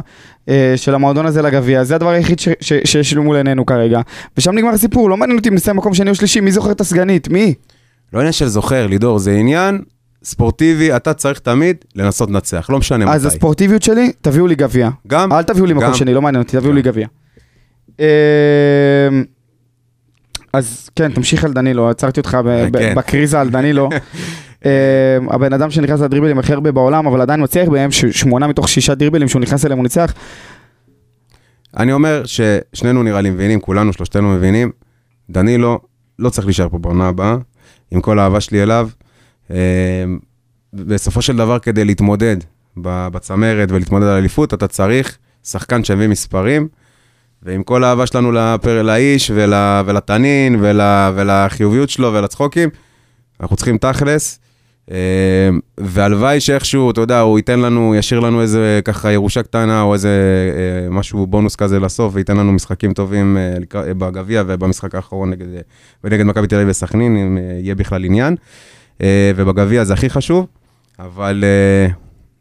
[0.48, 4.00] אה, של המועדון הזה לגביע, זה הדבר היחיד ש- ש- שיש לי מול עינינו כרגע.
[4.36, 6.80] ושם נגמר הסיפור, לא מעניין אותי אם נסיים מקום שני או שלישי, מי זוכר את
[6.80, 7.28] הסגנית?
[7.28, 7.54] מי?
[8.12, 9.80] לא עניין של זוכר, לידור, זה עניין
[10.24, 13.14] ספורטיבי, אתה צריך תמיד לנסות לנצח, לא משנה מתי.
[13.14, 14.90] אז הספורטיביות שלי, תביאו לי גביע.
[15.06, 15.94] גם, אל תביאו לי מקום גם.
[15.94, 17.06] שני, לא מעניין אותי, תביאו לי גביע.
[18.00, 18.04] אמ,
[20.52, 22.38] אז כן, תמשיך על דנילו, עצרתי אותך
[22.72, 22.94] כן.
[22.94, 23.88] בקריזה על דנילו.
[24.64, 24.70] אמ,
[25.30, 29.28] הבן אדם שנכנס לדריבלים הכי הרבה בעולם, אבל עדיין מצליח בהם, שמונה מתוך שישה דריבלים
[29.28, 30.14] שהוא נכנס אליהם הוא ניצח.
[31.76, 34.70] אני אומר ששנינו נראה לי מבינים, כולנו, שלושתנו מבינים,
[35.30, 35.80] דנילו
[36.18, 37.36] לא צריך להישאר פה בעונה הבאה,
[37.90, 38.88] עם כל האהבה שלי אליו.
[39.50, 40.04] אה,
[40.72, 42.36] בסופו של דבר, כדי להתמודד
[42.76, 46.68] בצמרת ולהתמודד על אליפות, אתה צריך שחקן שיביא מספרים,
[47.42, 49.54] ועם כל האהבה שלנו לפר, לאיש ול,
[49.86, 50.80] ולתנין ול,
[51.14, 52.68] ולחיוביות שלו ולצחוקים,
[53.40, 54.38] אנחנו צריכים תכלס.
[54.90, 59.94] אה, והלוואי שאיכשהו, אתה יודע, הוא ייתן לנו, ישאיר לנו איזה ככה ירושה קטנה או
[59.94, 60.08] איזה
[60.56, 65.46] אה, משהו, בונוס כזה לסוף, וייתן לנו משחקים טובים אה, בגביע ובמשחק האחרון נגד,
[66.04, 68.36] ונגד מכבי תל אביב וסכנין, אם יהיה בכלל עניין.
[69.36, 70.46] ובגביע זה הכי חשוב,
[70.98, 71.44] אבל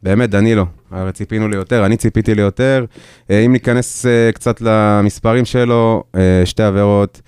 [0.04, 2.86] באמת, דנילו, הרי ציפינו ליותר, אני ציפיתי ליותר.
[3.32, 7.22] אה, אם ניכנס אה, קצת למספרים שלו, אה, שתי עבירות.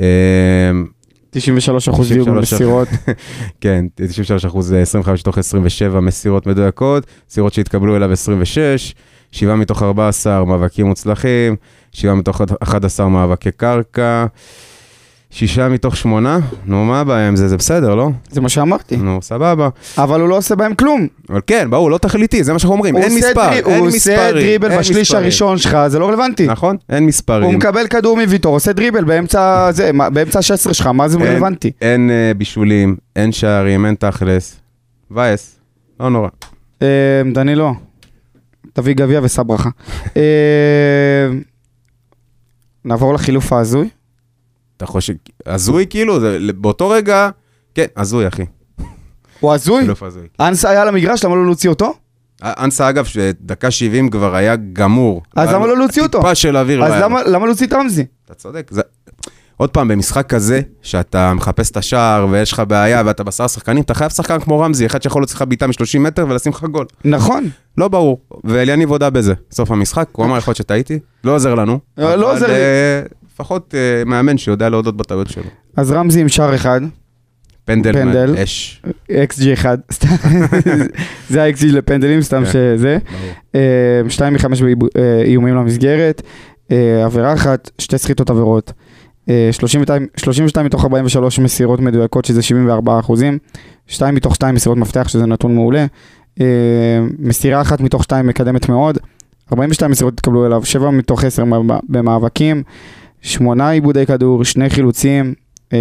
[0.00, 0.70] אה,
[1.30, 2.52] 93 אחוז דיוק 93.
[2.52, 2.88] במסירות.
[3.60, 8.94] כן, 93 אחוז, 25 מתוך 27 מסירות מדויקות, מסירות שהתקבלו אליו 26,
[9.32, 11.56] 7 מתוך 14 מאבקים מוצלחים,
[11.92, 14.26] 7 מתוך 11 מאבקי קרקע,
[15.30, 18.08] 6 מתוך 8, נו מה הבעיה עם זה, זה בסדר, לא?
[18.30, 18.96] זה מה שאמרתי.
[18.96, 19.68] נו, סבבה.
[19.98, 21.06] אבל הוא לא עושה בהם כלום.
[21.30, 24.18] אבל כן, ברור, לא תכליתי, זה מה שאנחנו אומרים, הוא אין מספר, אין הוא מספרים.
[24.18, 25.14] עושה דריבל בשליש.
[25.14, 26.46] הראשון שלך, זה לא רלוונטי.
[26.46, 27.44] נכון, אין מספרים.
[27.44, 31.72] הוא מקבל כדור מוויטור, עושה דריבל באמצע זה, באמצע ה-16 שלך, מה זה רלוונטי?
[31.80, 34.56] אין אה, בישולים, אין שערים, אין תכלס.
[35.10, 35.56] מבאס,
[36.00, 36.28] לא נורא.
[36.82, 37.74] אה, דנילו,
[38.72, 39.70] תביא גביע ושא ברכה.
[40.16, 40.22] אה,
[42.84, 43.88] נעבור לחילוף ההזוי.
[44.80, 45.12] אתה חושב,
[45.46, 47.30] הזוי כאילו, זה, באותו רגע,
[47.74, 48.42] כן, הזוי אחי.
[49.40, 49.88] הוא הזוי?
[50.40, 51.94] אנסה היה למגרש, למה לא להוציא אותו?
[52.42, 55.22] אנסה אגב, שדקה 70 כבר היה גמור.
[55.36, 56.18] אז למה לא להוציא אותו?
[56.18, 56.84] טיפה של אוויר.
[56.84, 58.04] אז למה להוציא את רמזי?
[58.24, 58.70] אתה צודק.
[58.70, 58.82] זה...
[59.56, 63.94] עוד פעם, במשחק כזה, שאתה מחפש את השער ויש לך בעיה ואתה בשר שחקנים, אתה
[63.94, 66.86] חייב שחקן כמו רמזי, אחד שיכול להוציא לך בעיטה מ-30 מטר ולשים לך גול.
[67.04, 67.48] נכון.
[67.78, 68.20] לא ברור.
[68.44, 69.34] ואליניב הודה בזה.
[69.52, 71.78] סוף המשחק, הוא אמר, יכול להיות שטעיתי, לא עוזר לנו.
[71.98, 72.54] לא עוזר לי.
[73.40, 75.44] אה, לפחות אה, מאמן שיודע להודות בטעויות שלו.
[75.76, 76.80] אז רמזי עם שער אחד,
[77.64, 78.34] פנדל, פנדל.
[78.42, 78.82] אש.
[79.10, 80.08] XG אחד, סתם.
[81.30, 82.50] זה ה-XG לפנדלים, סתם כן.
[82.50, 82.98] שזה.
[83.10, 83.32] ברור.
[83.54, 86.22] אה, שתיים מחמש באיומים למסגרת,
[86.70, 88.72] אה, עבירה אחת, שתי סחיטות עבירות.
[89.28, 93.38] אה, 32 32 מתוך 43 מסירות מדויקות, שזה 74 אחוזים.
[93.86, 95.86] 2 מתוך 2 מסירות מפתח, שזה נתון מעולה.
[96.40, 96.46] אה,
[97.18, 98.98] מסירה אחת מתוך 2 מקדמת מאוד.
[99.52, 101.44] 42 מסירות התקבלו אליו, 7 מתוך 10
[101.88, 102.62] במאבקים.
[103.22, 105.34] 8 עיבודי כדור, 2 חילוצים.
[105.72, 105.78] אה,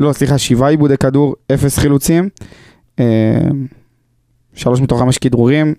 [0.00, 2.28] לא, סליחה, 7 עיבודי כדור, 0 חילוצים.
[4.54, 5.74] 3 מתוך 5 כדרורים.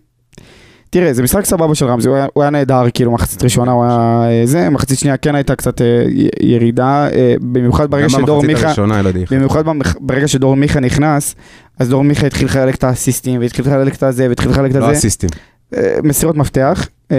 [0.89, 3.83] תראה, זה משחק סבבה של רמזי, הוא היה, הוא היה נהדר, כאילו, מחצית ראשונה הוא
[3.83, 6.03] היה אה, זה, מחצית שנייה כן הייתה קצת אה,
[6.41, 9.01] ירידה, אה, במיוחד ברגע שדור מיכה, הראשונה.
[9.31, 9.63] במיוחד
[9.99, 11.35] ברגע שדור מיכה נכנס,
[11.79, 14.85] אז דור מיכה התחיל לחלק את האסיסטים, והתחיל לחלק את הזה, והתחיל לחלק את לא
[14.85, 15.29] הזה, אסיסטים.
[15.75, 17.17] אה, מסירות מפתח, אה,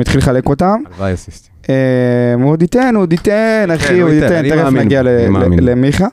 [0.00, 1.52] התחיל לחלק אותם, הלוואי אסיסטים.
[1.70, 1.74] אה,
[2.34, 5.02] הוא עוד ייתן, הוא עוד ייתן, אחי, הוא הוא ייתן, תכף נגיע.
[5.60, 6.06] למיכה.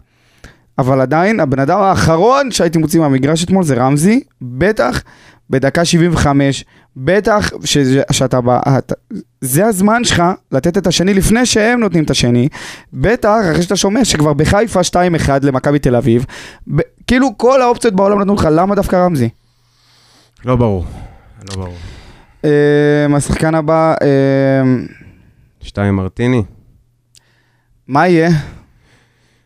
[0.78, 5.04] אבל עדיין, הבן אדם האחרון שהייתי מוציא מהמגרש אתמול זה רמזי, בטח
[5.50, 6.66] בדקה 75,
[6.98, 8.60] בטח שזה- שאתה בא,
[9.42, 12.48] זה הזמן שלך לתת את השני לפני שהם נותנים את השני,
[12.94, 14.96] בטח אחרי שאתה שומע שכבר בחיפה 2-1
[15.44, 16.26] למכבי תל אביב,
[16.76, 19.30] ב- כאילו כל האופציות בעולם נתנו לך, למה דווקא רמזי?
[20.46, 20.86] לא ברור.
[21.50, 21.74] לא ברור.
[22.46, 22.50] אה,
[23.16, 24.08] השחקן הבא, אה,
[25.66, 26.44] שתיים מרטיני.
[27.88, 28.30] מה יהיה?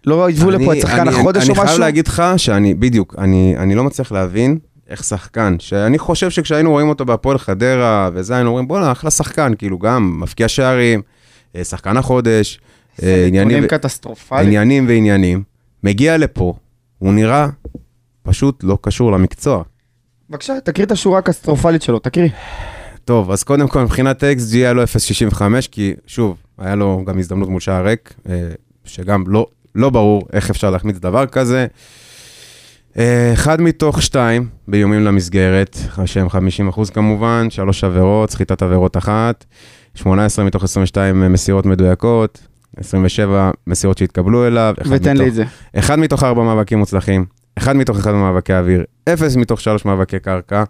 [0.06, 1.80] לא יבואו לפה את אני- שחקן אני- החודש או אני חייב משהו?
[1.80, 4.58] להגיד לך שאני, בדיוק, אני אני לא מצליח להבין
[4.90, 9.54] איך שחקן, שאני חושב שכשהיינו רואים אותו בהפועל חדרה וזה, היינו אומרים, בואנה, אחלה שחקן,
[9.58, 11.02] כאילו, גם מפקיע שערים,
[11.56, 12.60] אה, שחקן החודש,
[13.04, 13.68] אה, עניינים ו-.
[14.42, 15.44] עניינים ועניינים.
[15.84, 16.54] מגיע לפה,
[17.00, 17.48] הוא נראה
[18.24, 19.64] פשוט לא קשור למקצוע.
[20.30, 22.30] בבקשה, תקריא את השורה הקטסטרופלית שלו, תקריא.
[23.10, 25.42] טוב, אז קודם כל, מבחינת XG היה לו 0.65,
[25.72, 28.34] כי שוב, היה לו גם הזדמנות מול שער ריק, אה,
[28.86, 31.68] שגם לא, לא ברור איך אפשר להחמיץ דבר כזה.
[32.98, 39.46] אה, אחד מתוך שתיים באיומים למסגרת, שהם 50 אחוז כמובן, שלוש עבירות, סחיטת עבירות אחת,
[39.96, 45.44] 18 מתוך 22 מסירות מדויקות, 27 מסירות שהתקבלו אליו, ותן מתוך- לי את זה.
[45.76, 47.26] אחד מתוך ארבע מאבקים מוצלחים,
[47.58, 50.64] אחד מתוך אחד במאבקי אוויר, אפס מתוך שלוש מאבקי קרקע,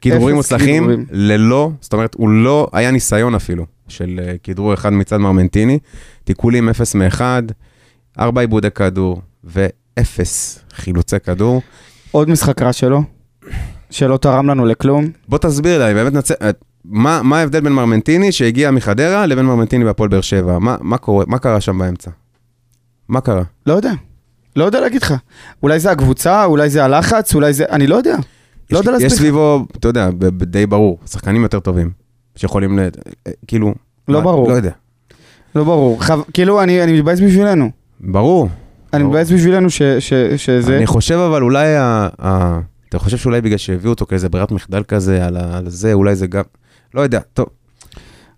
[0.00, 1.06] כדרורים מוצלחים.
[1.10, 5.78] ללא, זאת אומרת, הוא לא היה ניסיון אפילו של אה, כדרור אחד מצד מרמנטיני,
[6.24, 7.42] תיקולים אפס מאחד,
[8.18, 11.62] ארבע עיבודי כדור ואפס חילוצי כדור.
[12.10, 13.02] עוד משחק רע שלו,
[13.90, 15.10] שלא תרם לנו לכלום.
[15.28, 16.34] בוא תסביר לי, באמת נצא...
[16.84, 20.58] מה, מה ההבדל בין מרמנטיני שהגיע מחדרה לבין מרמנטיני בהפועל באר שבע?
[20.58, 22.10] מה, מה, קורה, מה קרה שם באמצע?
[23.08, 23.42] מה קרה?
[23.66, 23.92] לא יודע.
[24.56, 25.14] לא יודע להגיד לך.
[25.62, 27.64] אולי זה הקבוצה, אולי זה הלחץ, אולי זה...
[27.70, 28.16] אני לא יודע.
[28.72, 29.12] לא יודע להסביר יש.
[29.12, 31.90] סביבו, אתה יודע, די ברור, שחקנים יותר טובים,
[32.36, 32.78] שיכולים.
[33.46, 33.74] כאילו...
[34.08, 34.48] לא מה- ברור.
[34.48, 34.70] לא יודע.
[35.54, 36.04] לא ברור.
[36.04, 36.12] חו...
[36.34, 37.70] כאילו, אני, אני מתבאס בשבילנו.
[38.00, 38.48] ברור.
[38.92, 39.14] אני ברור.
[39.14, 40.76] מתבאס בשבילנו ש, ש, שזה...
[40.76, 42.08] אני חושב אבל אולי ה...
[42.22, 42.60] ה...
[42.88, 45.56] אתה חושב שאולי בגלל שהביאו אותו כאיזה ברירת מחדל כזה על, ה...
[45.58, 46.42] על זה, אולי זה גם...
[46.94, 47.46] לא יודע, טוב.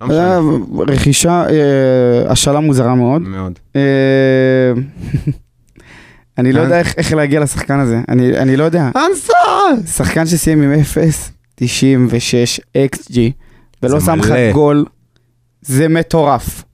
[0.00, 0.40] לא
[0.88, 3.22] רכישה, אה, השאלה מוזרה מאוד.
[3.22, 3.58] מאוד.
[3.76, 3.80] אה,
[6.38, 6.64] אני לא אה?
[6.64, 8.00] יודע איך, להגיע לשחקן הזה.
[8.08, 8.90] אני, לא יודע.
[8.96, 9.32] אנסה!
[9.86, 10.72] שחקן שסיים עם
[11.60, 11.62] 0.96
[12.76, 13.18] XG,
[13.82, 14.34] ולא זה שם לך.
[14.52, 14.84] גול,
[15.62, 16.64] זה מטורף.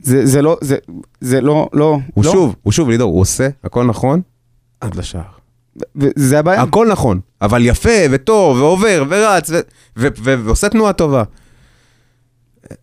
[0.00, 0.76] זה, זה לא, זה,
[1.20, 2.32] זה לא, לא, הוא לא.
[2.32, 4.20] שוב, הוא שוב, לידור, הוא עושה הכל נכון
[4.80, 5.22] עד לשער.
[5.96, 6.62] וזה הבעיה.
[6.62, 9.60] הכל נכון, אבל יפה וטוב ועובר ורץ ו-
[9.96, 11.22] ו- ו- ועושה תנועה טובה.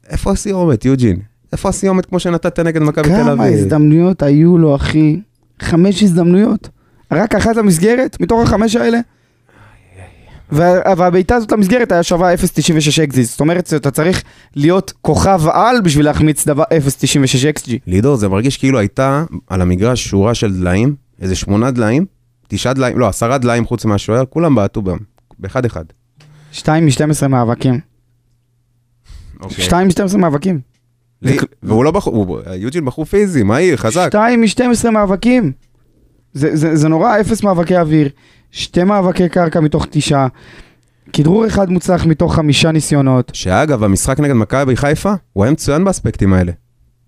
[0.09, 1.19] איפה הסיומת, יוג'ין?
[1.51, 3.53] איפה הסיומת כמו שנתת נגד מכבי תל כמה אביב?
[3.53, 5.19] הזדמנויות היו לו, אחי?
[5.61, 6.69] חמש הזדמנויות.
[7.11, 8.99] רק אחת למסגרת, מתוך החמש האלה.
[10.51, 12.39] וה- והבעיטה הזאת למסגרת היה שווה 0.96
[13.13, 14.23] XG, זאת אומרת שאתה צריך
[14.55, 17.71] להיות כוכב על בשביל להחמיץ דבר 0.96 XG.
[17.87, 22.05] לידור, זה מרגיש כאילו הייתה על המגרש שורה של דליים, איזה שמונה דליים,
[22.47, 24.99] תשעה דליים, לא, עשרה דליים חוץ מהשוער, כולם בעטו בהם,
[25.39, 25.83] באחד אחד.
[26.51, 27.79] 2 מ-12 מאבקים.
[29.41, 29.65] אוקיי.
[29.65, 30.59] 2 מ-12 מאבקים.
[31.63, 34.07] והוא לא בחור, יוג'ין בחור פיזי, מהיר, חזק.
[34.09, 35.51] 2 מ-12 מאבקים.
[36.33, 38.09] זה, זה, זה נורא, אפס מאבקי אוויר,
[38.51, 40.27] שתי מאבקי קרקע מתוך תשעה,
[41.13, 46.33] כדרור אחד מוצלח מתוך חמישה ניסיונות, שאגב, המשחק נגד מכבי חיפה, הוא היה מצוין באספקטים
[46.33, 46.51] האלה.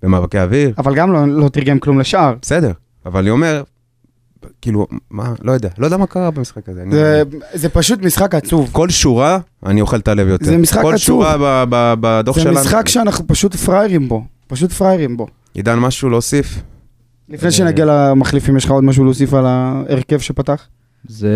[0.04, 2.36] במאבקי אוויר, אבל גם לא, לא תרגם כלום לשער.
[2.42, 2.72] בסדר,
[3.06, 3.64] אבל אני אומר,
[4.62, 6.82] כאילו, מה, לא יודע, לא יודע מה קרה במשחק הזה.
[6.82, 8.70] אני- זה, זה פשוט משחק עצוב.
[8.72, 10.46] כל שורה, אני אוכל את הלב יותר.
[10.46, 10.98] זה משחק כל עצוב.
[11.00, 12.60] שורה ב- ב- בדוח זה שלנו.
[12.60, 15.28] משחק שאנחנו פשוט פראיירים בו, פשוט פראיירים בו.
[15.54, 16.60] עידן, משהו להוסיף?
[17.30, 20.68] לפני שנגיע למחליפים, יש לך עוד משהו להוסיף על ההרכב שפתח?
[21.08, 21.30] זה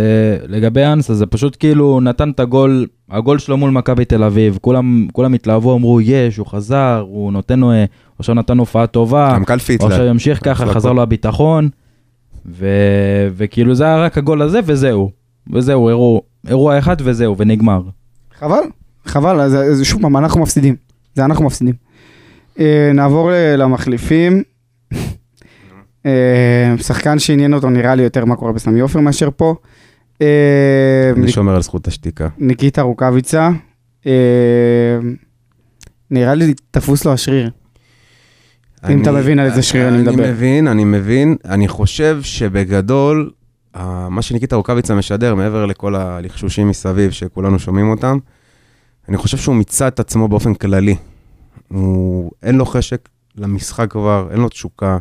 [0.48, 5.08] לגבי אנסה, זה פשוט כאילו נתן את הגול, הגול שלו מול מכבי תל אביב, כולם,
[5.14, 7.86] כולם התלהבו, אמרו יש, הוא חזר, הוא נותן, אה,
[8.20, 10.06] עכשיו נתן הופעה טובה, גם קלפי הוא עכשיו.
[10.06, 10.92] ימשיך ככה, חזר.
[10.94, 11.70] לו הביטחון,
[12.48, 12.68] ו...
[13.36, 15.12] וכאילו זה היה רק הגול הזה וזהו,
[15.54, 17.82] וזהו, אירוע, אירוע אחד וזהו, ונגמר.
[18.40, 18.64] חבל,
[19.06, 20.76] חבל, אז, אז שוב פעם, אנחנו מפסידים.
[21.16, 21.76] זה אנחנו מפסידים.
[22.60, 24.44] אה, נעבור למחליפים.
[26.06, 29.56] אה, שחקן שעניין אותו נראה לי יותר מה קורה בסמי עופר מאשר פה.
[30.22, 32.28] אה, אני שומר על זכות השתיקה.
[32.38, 33.50] ניקיטה רוקאביצה.
[34.08, 34.12] אה,
[36.12, 37.50] נראה לי תפוס לו השריר.
[38.90, 40.24] אם אתה מבין על איזה שריר אני מדבר.
[40.24, 41.36] אני מבין, אני מבין.
[41.46, 43.32] אני חושב שבגדול,
[44.10, 48.18] מה שניקיטה רוקאביצה משדר, מעבר לכל הלחשושים מסביב שכולנו שומעים אותם,
[49.10, 50.96] אני חושב שהוא מיצה את עצמו באופן כללי.
[51.68, 54.98] הוא, אין לו חשק למשחק כבר, אין לו תשוקה.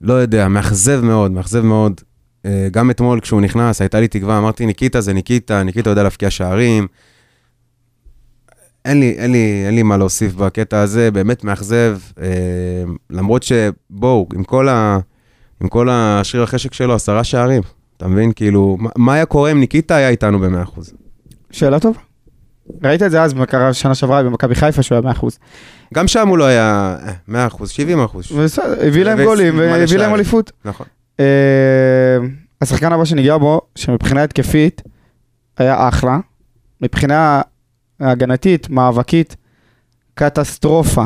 [0.00, 2.00] לא יודע, מאכזב מאוד, מאכזב מאוד.
[2.46, 6.30] אה, גם אתמול כשהוא נכנס, הייתה לי תקווה, אמרתי, ניקיטה זה ניקיטה, ניקיטה יודע להבקיע
[6.30, 6.86] שערים.
[8.84, 11.98] אין לי, אין, לי, אין לי מה להוסיף בקטע הזה, באמת מאכזב.
[12.20, 12.26] אה,
[13.10, 14.98] למרות שבואו, עם כל, ה,
[15.60, 17.62] עם כל השריר החשק שלו, עשרה שערים.
[17.96, 18.32] אתה מבין?
[18.32, 20.80] כאילו, מה, מה היה קורה אם ניקיטה היה איתנו ב-100%?
[21.50, 22.00] שאלה טובה.
[22.84, 25.26] ראית את זה אז, מה קרה שנה שעברה במכבי חיפה שהוא היה 100%.
[25.94, 26.96] גם שם הוא לא היה
[27.28, 28.34] אה, 100%, 70%.
[28.38, 30.14] בסדר, הביא להם גולים מלא והביא להם.
[30.14, 30.52] אליפות.
[30.64, 30.86] נכון.
[31.20, 31.24] אה,
[32.60, 34.82] השחקן הבא שניגע בו, שמבחינה התקפית
[35.58, 36.18] היה אחלה,
[36.80, 37.42] מבחינה
[38.00, 39.36] הגנתית, מאבקית,
[40.14, 41.04] קטסטרופה.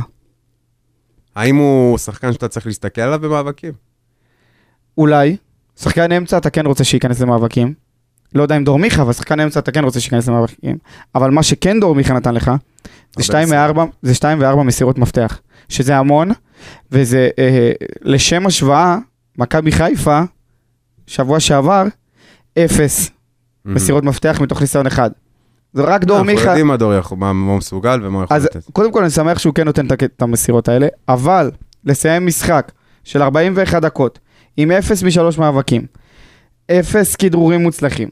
[1.36, 3.72] האם הוא שחקן שאתה צריך להסתכל עליו במאבקים?
[4.98, 5.36] אולי,
[5.76, 7.74] שחקן אמצע אתה כן רוצה שייכנס למאבקים.
[8.34, 10.78] לא יודע אם דור מיכה, אבל שחקן אמצע אתה כן רוצה שייכנס למאבקים.
[11.14, 12.50] אבל מה שכן דור מיכה נתן לך,
[13.16, 13.76] זה 2 מסירות.
[13.76, 15.40] מ-4, זה 2 ו-4 מסירות מפתח.
[15.68, 16.30] שזה המון,
[16.92, 18.98] וזה אה, לשם השוואה,
[19.38, 20.20] מכבי חיפה,
[21.06, 21.84] שבוע שעבר,
[22.58, 23.10] אפס
[23.64, 25.10] מסירות מפתח מתוך ניסיון אחד.
[25.74, 26.48] זה רק דור אנחנו מיכה.
[26.48, 28.70] יודעים מה דור יכול, מה הוא מסוגל ומה הוא יכול אז לתת.
[28.72, 31.50] קודם כל אני שמח שהוא כן נותן את המסירות האלה, אבל
[31.84, 32.72] לסיים משחק
[33.04, 34.18] של 41 דקות
[34.56, 35.86] עם 0 משלוש מאבקים,
[36.70, 38.08] 0 כדרורים מוצלחים,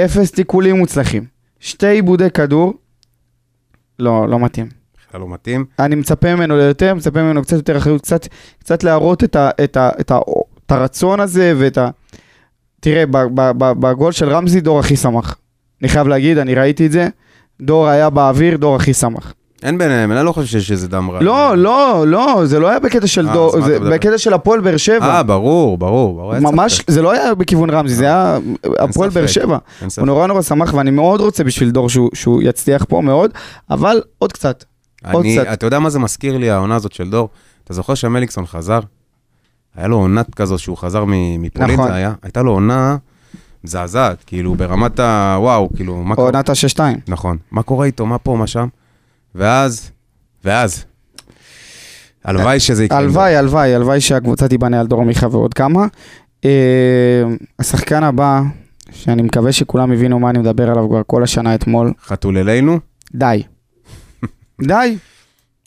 [0.00, 1.24] 0 תיקולים מוצלחים,
[1.60, 2.74] שתי עיבודי כדור,
[3.98, 4.68] לא, לא מתאים.
[5.08, 5.64] בכלל לא מתאים.
[5.78, 8.26] אני מצפה ממנו ליותר, מצפה ממנו קצת יותר אחריות, קצת,
[8.58, 10.18] קצת להראות את, ה, את, ה, את, ה,
[10.66, 11.90] את הרצון הזה ואת ה...
[12.80, 13.04] תראה,
[13.58, 15.36] בגול של רמזי דור הכי שמח.
[15.82, 17.08] אני חייב להגיד, אני ראיתי את זה,
[17.60, 19.34] דור היה באוויר, דור הכי שמח.
[19.62, 21.20] אין ביניהם, אני לא חושב שיש איזה דם רע.
[21.22, 23.78] לא, לא, לא, זה לא היה בקטע של אה, דור, זה?
[23.80, 25.06] בקטע של הפועל באר שבע.
[25.06, 26.16] אה, ברור, ברור.
[26.16, 26.80] ברור, ממש.
[26.86, 28.38] זה לא היה בכיוון רמזי, זה היה
[28.78, 29.10] הפועל.
[29.10, 29.58] באר שבע.
[29.98, 33.30] הוא נורא נורא שמח, ואני מאוד רוצה בשביל דור שהוא- שהוא יצליח פה מאוד,
[33.70, 34.64] אבל עוד קצת.
[35.12, 35.46] עוד קצת.
[35.52, 37.28] אתה יודע מה זה מזכיר לי, העונה הזאת של דור?
[37.64, 38.80] אתה זוכר שמליקסון חזר?
[39.76, 41.88] היה לו עונה כזו שהוא חזר מפולין, נכון.
[41.88, 42.12] זה היה?
[42.22, 42.96] הייתה לו עונה
[43.64, 45.36] מזעזעת, כאילו ברמת ה...
[45.40, 46.28] וואו, כאילו, מה קורה?
[46.28, 46.80] עונת ה-6-2.
[47.08, 47.36] נכון.
[47.50, 48.68] מה קורה איתו, מה פה, מה שם?
[49.34, 49.90] ואז,
[50.44, 50.84] ואז,
[52.24, 52.98] הלוואי שזה יקרה.
[52.98, 55.86] הלוואי, הלוואי, הלוואי שהקבוצה תיבנה על דור עמיחה ועוד כמה.
[56.44, 57.22] אה,
[57.58, 58.42] השחקן הבא,
[58.90, 62.78] שאני מקווה שכולם הבינו מה אני מדבר עליו כבר כל השנה אתמול, חתול אלינו?
[63.14, 63.42] די.
[64.68, 64.96] די.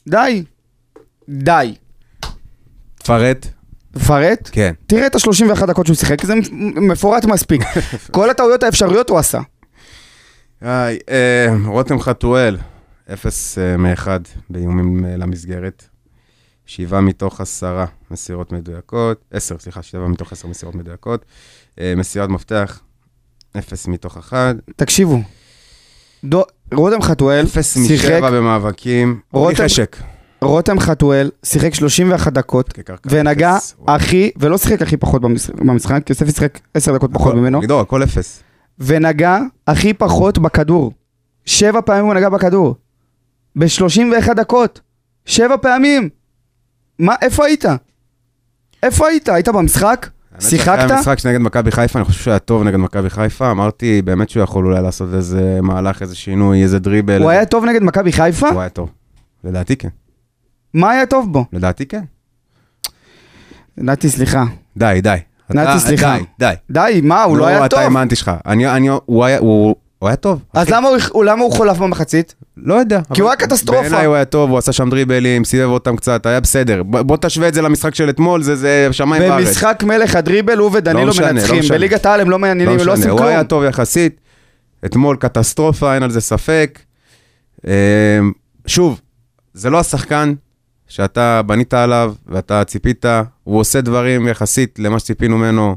[0.08, 0.43] די.
[1.29, 1.75] די.
[2.99, 3.47] תפרט.
[4.08, 4.73] פרט, כן.
[4.88, 6.34] תראה את ה-31 דקות שהוא שיחק, זה
[6.75, 7.62] מפורט מספיק.
[8.12, 9.39] כל הטעויות האפשריות הוא עשה.
[10.62, 12.58] היי, אה, רותם חתואל,
[13.13, 15.84] אפס אה, מאחד באיומים אה, למסגרת.
[16.67, 21.25] שבעה מתוך עשרה מסירות מדויקות, עשר, סליחה, שבע מתוך עשר מסירות מדויקות.
[21.79, 22.79] אה, מסירת מפתח,
[23.58, 24.55] אפס מתוך אחד.
[24.75, 25.21] תקשיבו,
[26.23, 29.19] דו- רותם חתואל אפס שיחק, משבע במאבקים.
[29.34, 29.97] רותם- חשק.
[30.47, 32.73] רותם חתואל שיחק 31 דקות,
[33.05, 33.58] ונגע.
[33.88, 37.81] הכי, ולא שיחק הכי פחות במש- במשחק, כי יוספי שיחק 10 דקות פחות ממנו, לידור,
[37.81, 38.43] הכל אפס.
[38.79, 40.91] ונגע הכי פחות בכדור.
[41.45, 42.75] שבע פעמים הוא נגע בכדור.
[43.55, 44.81] ב-31 דקות.
[45.25, 46.10] שבע פעמים.
[46.99, 47.65] מה, איפה היית?
[48.84, 49.29] איפה היית?
[49.29, 50.08] היית במשחק?
[50.31, 50.91] האמת שאחרי שיחקת?
[50.91, 53.51] המשחק שנגד מכבי חיפה, אני חושב שהוא היה טוב נגד מכבי חיפה.
[53.51, 57.21] אמרתי באמת שהוא יכול אולי לעשות איזה מהלך, איזה שינוי, איזה דריבל.
[57.21, 58.49] הוא היה טוב נגד מכבי חיפה?
[58.49, 58.89] הוא היה טוב.
[59.43, 59.89] לדעתי כן.
[60.75, 61.45] מה היה טוב בו?
[61.53, 62.01] לדעתי כן.
[63.77, 64.43] נתי, סליחה.
[64.77, 65.15] די, די.
[65.49, 66.17] נתי, אתה- סליחה.
[66.17, 66.53] די, די.
[66.71, 67.79] די, מה, הוא לא היה אתה טוב.
[67.79, 68.31] האמנתי שלך.
[68.45, 70.41] אני, אני, הוא היה, הוא, הוא היה טוב.
[70.53, 70.69] אז.
[70.69, 72.35] למה הוא- הוא- למה הוא חולף במחצית?
[72.57, 73.01] לא יודע.
[73.13, 73.81] כי הוא היה קטסטרופה.
[73.81, 76.83] בעיניי הוא היה טוב, הוא עשה שם דריבלים, סובב אותם קצת, היה בסדר.
[76.83, 79.47] בוא, תשווה את זה למשחק של אתמול, זה, זה שמיים וארץ.
[79.47, 81.59] במשחק מלך הדריבל הוא ודנילו לא משנה, לא מנצחים.
[81.59, 81.77] משנה.
[81.77, 83.29] בליגת העל הם לא מעניינים, הם לא משנה, עושים הוא כלום.
[83.29, 84.19] היה טוב יחסית.
[84.85, 86.79] אתמול קטסטרופה, אין על זה ספק.
[87.67, 87.71] אמ,
[88.67, 89.01] שוב,
[89.53, 90.33] זה לא השחקן
[90.87, 93.05] שאתה בנית עליו ואתה ציפית,
[93.43, 95.75] הוא עושה דברים יחסית למה שציפינו ממנו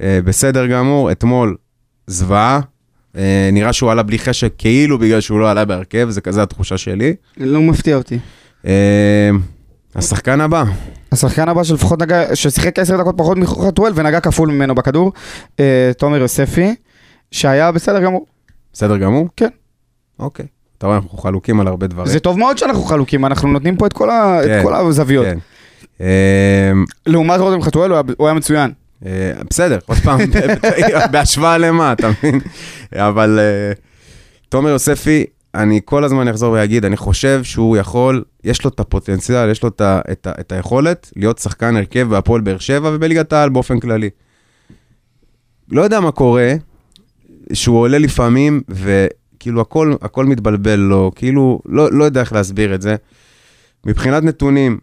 [0.00, 1.12] אה, בסדר גמור.
[1.12, 1.56] אתמול,
[2.06, 2.60] זוועה.
[3.16, 6.78] אה, נראה שהוא עלה בלי חשק, כאילו בגלל שהוא לא עלה בהרכב, זה כזה התחושה
[6.78, 7.14] שלי.
[7.36, 8.18] לא מפתיע אותי.
[8.66, 9.30] אה,
[9.94, 10.64] השחקן הבא,
[11.12, 15.12] השחקן הבא שלפחות נגע, ששיחק 10 דקות פחות מחתואל ונגע כפול ממנו בכדור,
[15.60, 16.74] אה, תומר יוספי,
[17.30, 18.26] שהיה בסדר גמור.
[18.72, 19.28] בסדר גמור?
[19.36, 19.48] כן.
[20.18, 20.46] אוקיי.
[20.82, 22.08] אתה רואה, אנחנו חלוקים על הרבה דברים.
[22.08, 25.26] זה טוב מאוד שאנחנו חלוקים, אנחנו נותנים פה את כל, ה, כן, את כל הזוויות.
[25.26, 25.38] כן.
[26.00, 26.72] אה,
[27.06, 28.70] לעומת רותם חתואל הוא, היה- מצוין.
[29.06, 30.20] אה, בסדר, עוד פעם,
[31.12, 32.40] בהשוואה למה, אתה מבין?
[32.96, 33.72] אבל אה,
[34.48, 39.50] תומר יוספי, אני כל הזמן אחזור ואגיד, אני חושב שהוא יכול, יש לו את הפוטנציאל,
[39.50, 43.32] יש לו את, ה, את, ה, את היכולת להיות שחקן הרכב בהפועל באר שבע ובליגת
[43.32, 44.10] העל באופן כללי.
[45.70, 46.54] לא יודע מה קורה,
[47.52, 48.62] שהוא עולה לפעמים,
[49.42, 52.96] וכאילו הכל, הכל מתבלבל לו, כאילו, לא, לא יודע איך להסביר את זה.
[53.86, 54.78] מבחינת נתונים,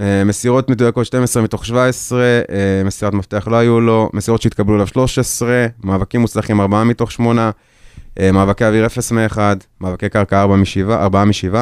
[0.00, 4.86] אה, מסירות מדויקות 12 מתוך 17, אה, מסירת מפתח לא היו לו, מסירות שהתקבלו אליו
[4.86, 7.50] 13, מאבקים מוצלחים 4 מתוך 8,
[8.20, 9.38] אה, מאבקי אוויר 0 מ-1,
[9.80, 11.54] מאבקי קרקע 4 מ-7, 4 מ-7,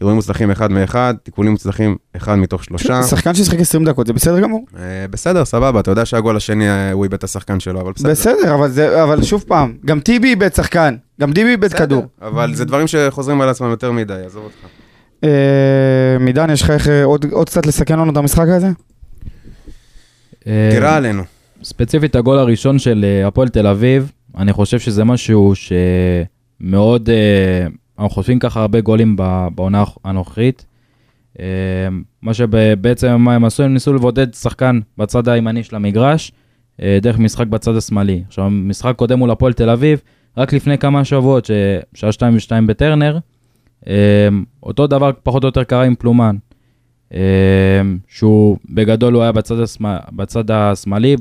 [0.00, 2.86] אירועים מוצלחים 1 מ-1, תיקולים מוצלחים 1 מתוך 3.
[3.10, 4.66] שחקן ששיחק 20 דקות, זה בסדר גמור.
[4.78, 8.10] אה, בסדר, סבבה, אתה יודע שהגול השני, אה, הוא איבד את השחקן שלו, אבל בסדר.
[8.10, 12.04] בסדר, אבל, זה, אבל שוב פעם, גם טיבי איבד שחקן, גם טיבי איבד כדור.
[12.22, 14.66] אבל זה דברים שחוזרים על עצמם יותר מדי, עזוב אותך.
[15.24, 18.68] אה, מידן, יש לך איך עוד, עוד קצת לסכן לנו את המשחק הזה?
[20.46, 21.22] אה, תירה עלינו.
[21.62, 27.66] ספציפית הגול הראשון של הפועל תל אביב, אני חושב שזה משהו שמאוד, אה,
[27.98, 29.16] אנחנו חושבים ככה הרבה גולים
[29.54, 30.66] בעונה הנוכחית.
[31.40, 31.46] אה,
[32.22, 36.32] מה שבעצם מה הם עשו, הם ניסו לבודד שחקן בצד הימני של המגרש,
[36.82, 38.22] אה, דרך משחק בצד השמאלי.
[38.28, 40.00] עכשיו, משחק קודם מול הפועל תל אביב,
[40.36, 41.48] רק לפני כמה שבועות,
[41.94, 43.18] ששעה 2 ו-2 בטרנר,
[43.88, 44.28] אה,
[44.62, 46.36] אותו דבר פחות או יותר קרה עם פלומן.
[48.08, 51.16] שהוא בגדול הוא היה בצד, השמאל, בצד השמאלי,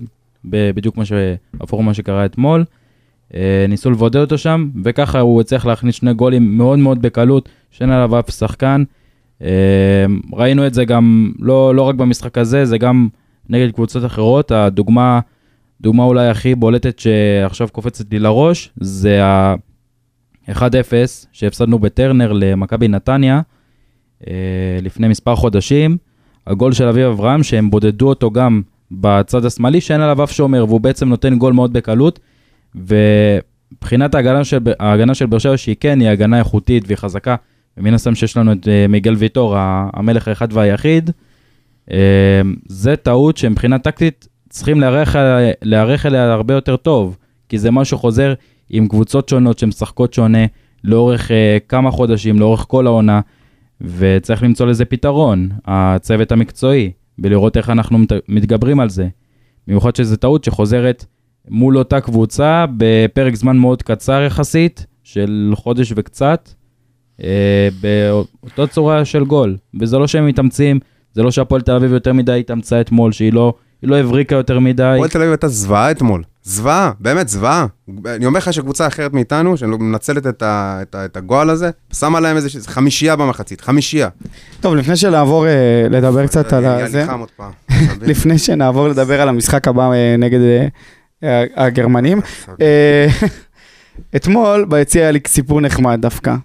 [0.45, 2.65] בדיוק כמו שהפוך ממה שקרה אתמול.
[3.35, 7.89] אה, ניסו לבודד אותו שם, וככה הוא הצליח להכניס שני גולים מאוד מאוד בקלות, שאין
[7.89, 8.84] עליו אף שחקן.
[9.41, 13.07] אה, ראינו את זה גם, לא, לא רק במשחק הזה, זה גם
[13.49, 14.51] נגד קבוצות אחרות.
[14.51, 15.19] הדוגמה,
[15.82, 20.63] דוגמה אולי הכי בולטת שעכשיו קופצת לי לראש, זה ה-1-0
[21.32, 23.41] שהפסדנו בטרנר למכבי נתניה
[24.27, 24.34] אה,
[24.82, 25.97] לפני מספר חודשים.
[26.47, 28.61] הגול של אביב אברהם, שהם בודדו אותו גם
[28.91, 32.19] בצד השמאלי, שאין עליו אף שומר, והוא בעצם נותן גול מאוד בקלות.
[32.76, 34.59] ומבחינת ההגנה של,
[35.13, 37.36] של באר שבע, שהיא כן, היא הגנה איכותית והיא חזקה,
[37.78, 39.55] ומן הסתם שיש לנו את אה, מיגל ויטור,
[39.93, 41.11] המלך האחד והיחיד.
[41.91, 45.15] אה, זה טעות שמבחינה טקטית צריכים להיערך
[45.61, 47.17] להיערך אליה הרבה יותר טוב,
[47.49, 48.34] כי זה משהו חוזר
[48.69, 50.45] עם קבוצות שונות שמשחקות שונה
[50.84, 53.22] לאורך אה, כמה חודשים, לאורך כל העונה,
[53.82, 59.07] וצריך למצוא לזה פתרון, הצוות המקצועי, ולראות איך אנחנו מת- מתגברים על זה.
[59.67, 61.05] במיוחד שזו טעות שחוזרת
[61.49, 66.49] מול אותה קבוצה בפרק זמן מאוד קצר יחסית, של חודש וקצת,
[67.23, 69.57] אה, באותה צורה של גול.
[69.81, 70.79] וזה לא שהם מתאמצים,
[71.13, 74.83] זה לא שהפועל תל אביב יותר מדי התאמצה אתמול, שהיא לא, לא הבריקה יותר מדי.
[74.83, 76.23] הפועל תל אביב הייתה זוועה אתמול.
[76.43, 77.65] זוועה, באמת זוועה.
[78.05, 82.19] אני אומר לך שקבוצה אחרת מאיתנו, שמנצלת את, ה, את, ה, את הגועל הזה, שמה
[82.19, 84.09] להם איזה ש- חמישייה במחצית, חמישייה.
[84.61, 87.05] טוב, לפני שנעבור אה, לדבר קצת על זה?
[88.01, 90.67] לפני שנעבור לדבר על המשחק הבא אה, נגד אה,
[91.55, 92.22] הגרמנים,
[92.61, 93.07] אה,
[94.15, 96.36] אתמול ביציע היה לי סיפור נחמד דווקא.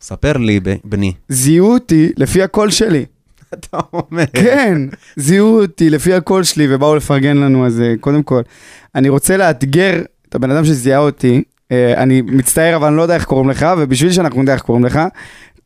[0.00, 1.12] ספר לי, בני.
[1.28, 3.04] זיהו אותי לפי הקול שלי.
[3.54, 4.24] אתה אומר.
[4.32, 4.78] כן,
[5.16, 8.42] זיהו אותי לפי הקול שלי ובאו לפרגן לנו, אז אה, קודם כל,
[8.94, 13.14] אני רוצה לאתגר את הבן אדם שזיהה אותי, אה, אני מצטער אבל אני לא יודע
[13.14, 15.00] איך קוראים לך, ובשביל שאנחנו נדע איך קוראים לך,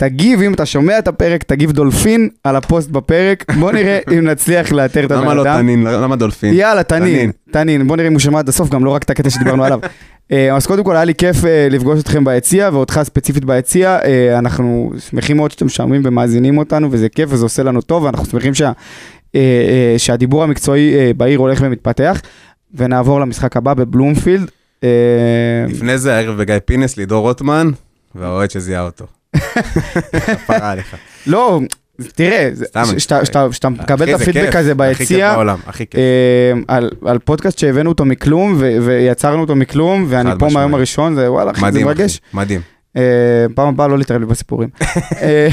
[0.00, 4.72] תגיב, אם אתה שומע את הפרק, תגיב דולפין על הפוסט בפרק, בוא נראה אם נצליח
[4.72, 5.30] לאתר את הבן אדם.
[5.30, 5.82] למה לא תנין?
[5.82, 6.54] למה דולפין?
[6.54, 7.86] יאללה, תנין, תנין.
[7.86, 9.80] בוא נראה אם הוא שמע עד הסוף, גם לא רק את הקטע שדיברנו עליו.
[10.32, 14.38] אה, אז קודם כל היה לי כיף אה, לפגוש אתכם ביציע, ואותך ספציפית ביציע, אה,
[14.38, 18.54] אנחנו שמחים מאוד שאתם שומעים ומאזינים אותנו, וזה כיף וזה עושה לנו טוב, ואנחנו שמחים
[18.54, 18.72] שה,
[19.98, 22.20] שהדיבור המקצועי בעיר הולך ומתפתח.
[22.74, 24.50] ונעבור למשחק הבא בבלומפילד.
[25.68, 27.70] לפני זה הערב בגיא פינס, לידור רוטמן,
[28.14, 29.06] והאוהד שזיהה אותו.
[30.26, 30.96] כפרה עליך.
[31.26, 31.60] לא,
[32.14, 35.34] תראה, זה- סתם, שאתה- אני- שאתה שאתה מקבל את הפידבק הזה ביציע.
[35.94, 36.52] אה,
[37.04, 40.74] על, פודקאסט שהבאנו אותו מכלום ויצרנו אותו מכלום ואני פה מהיום.
[40.74, 42.20] הראשון זה וואלה אחי זה מרגש.
[42.34, 42.60] מדהים.
[42.96, 43.02] אה,
[43.54, 44.68] פעם הבאה לא להתערב לי בסיפורים.
[45.22, 45.48] אה,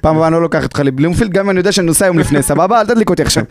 [0.00, 2.42] פעם הבאה אני לא לוקח אותך לבלומפילד גם אם אני יודע שאני נוסע יום לפני
[2.42, 3.44] סבבה אל תדליק אותי עכשיו.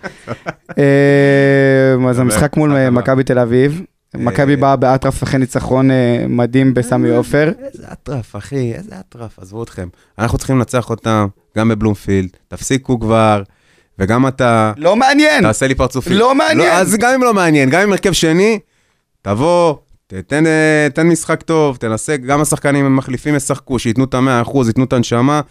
[2.10, 2.90] אז המשחק מול.
[2.90, 3.82] מכבי תל אביב.
[4.16, 7.52] מכבי באה באטרף אחרי ניצחון אה, מדהים בסמי עופר.
[7.74, 9.88] איזה אטרף, אחי, איזה אטרף, עזבו אתכם.
[10.20, 13.44] אנחנו צריכים לנצח אותם, גם בבלומפילד, תפסיקו כבר,
[14.00, 15.44] וגם אתה, לא מעניין.
[15.44, 16.18] תעשה לי פרצופים.
[16.18, 16.72] לא מעניין.
[16.72, 18.60] אז גם אם לא מעניין, גם אם הרכב שני,
[19.22, 19.76] תבוא,
[20.08, 24.84] תתן, אה, תן משחק טוב, תנסה, גם השחקנים המחליפים ישחקו, שייתנו את המאה אחוז, ייתנו
[24.84, 25.42] את הנשמה,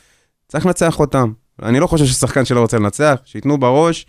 [0.48, 1.32] צריך לנצח אותם.
[1.62, 4.06] אני לא חושב ששחקן שלא רוצה לנצח, שייתנו בראש,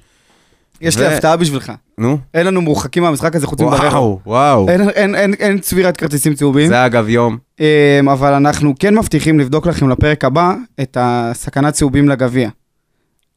[0.81, 1.71] יש לי הפתעה בשבילך.
[1.97, 2.17] נו.
[2.33, 3.79] אין לנו מורחקים מהמשחק הזה חוץ מבררו.
[3.91, 4.69] וואו, וואו.
[4.69, 6.67] אין- אין- אין- אין צבירת כרטיסים צהובים.
[6.67, 7.37] זה אגב יום.
[7.59, 12.49] אמ, אבל אנחנו כן מבטיחים לבדוק לכם לפרק הבא את הסכנת צהובים לגביע.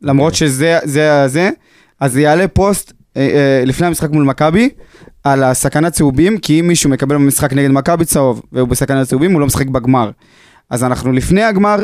[0.02, 0.48] למרות אוקיי.
[0.48, 1.50] שזה זה, זה,
[2.00, 4.68] אז יעלה פוסט אה, אה, לפני המשחק מול מכבי
[5.24, 9.40] על הסכנת צהובים, כי אם מישהו מקבל במשחק נגד מכבי צהוב והוא בסכנת צהובים, הוא
[9.40, 10.10] לא משחק בגמר.
[10.70, 11.76] אז אנחנו לפני הגמר,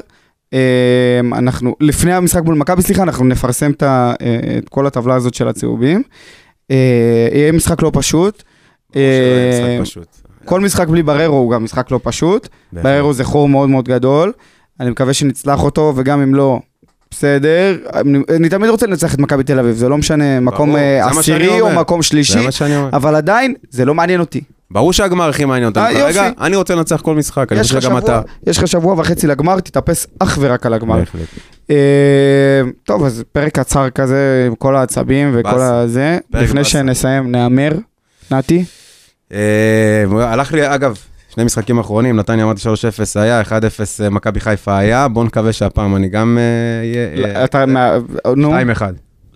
[1.33, 4.15] אנחנו, לפני המשחק מול מכבי, סליחה, אנחנו נפרסם את, אה,
[4.59, 6.03] את כל הטבלה הזאת של הצהובים.
[6.71, 8.43] אה, יהיה משחק לא פשוט.
[8.97, 10.07] אה, פשוט.
[10.45, 12.49] כל משחק בלי בררו הוא גם משחק לא פשוט.
[12.73, 14.33] בררו זה חור מאוד מאוד גדול.
[14.81, 16.61] אני מקווה שנצלח אותו, וגם אם לא,
[17.11, 17.77] בסדר.
[18.31, 21.71] אני, תמיד רוצה לנצח את מכבי תל אביב, זה לא משנה מקום עשירי או.
[21.71, 22.39] מקום שלישי.
[22.93, 24.41] אבל עדיין, זה לא מעניין אותי.
[24.71, 26.31] ברור שהגמר הכי מעניין אותנו אה, כרגע.
[26.41, 28.21] אני רוצה לנצח כל משחק, אני חושב שגם אתה.
[28.47, 30.97] יש לך שבוע וחצי לגמר, תתאפס אך ורק על הגמר.
[30.99, 31.29] בהחלט.
[31.71, 31.77] אה,
[32.85, 35.61] טוב, אז פרק קצר כזה, עם כל העצבים וכל.
[35.61, 36.19] הזה.
[36.35, 36.65] לפני.
[36.65, 37.73] שנסיים, נהמר.
[38.31, 38.65] נתי?
[39.33, 40.97] אה, הלך לי, אגב,
[41.29, 42.67] שני משחקים אחרונים, נתניה אמרתי 3-0
[43.21, 43.51] היה, 1-0
[44.05, 47.45] אה, מכבי חיפה היה, בוא נקווה שהפעם אני גם אה, אהיה...
[47.45, 47.97] אתה, מה-
[48.37, 48.83] נו, 2-1.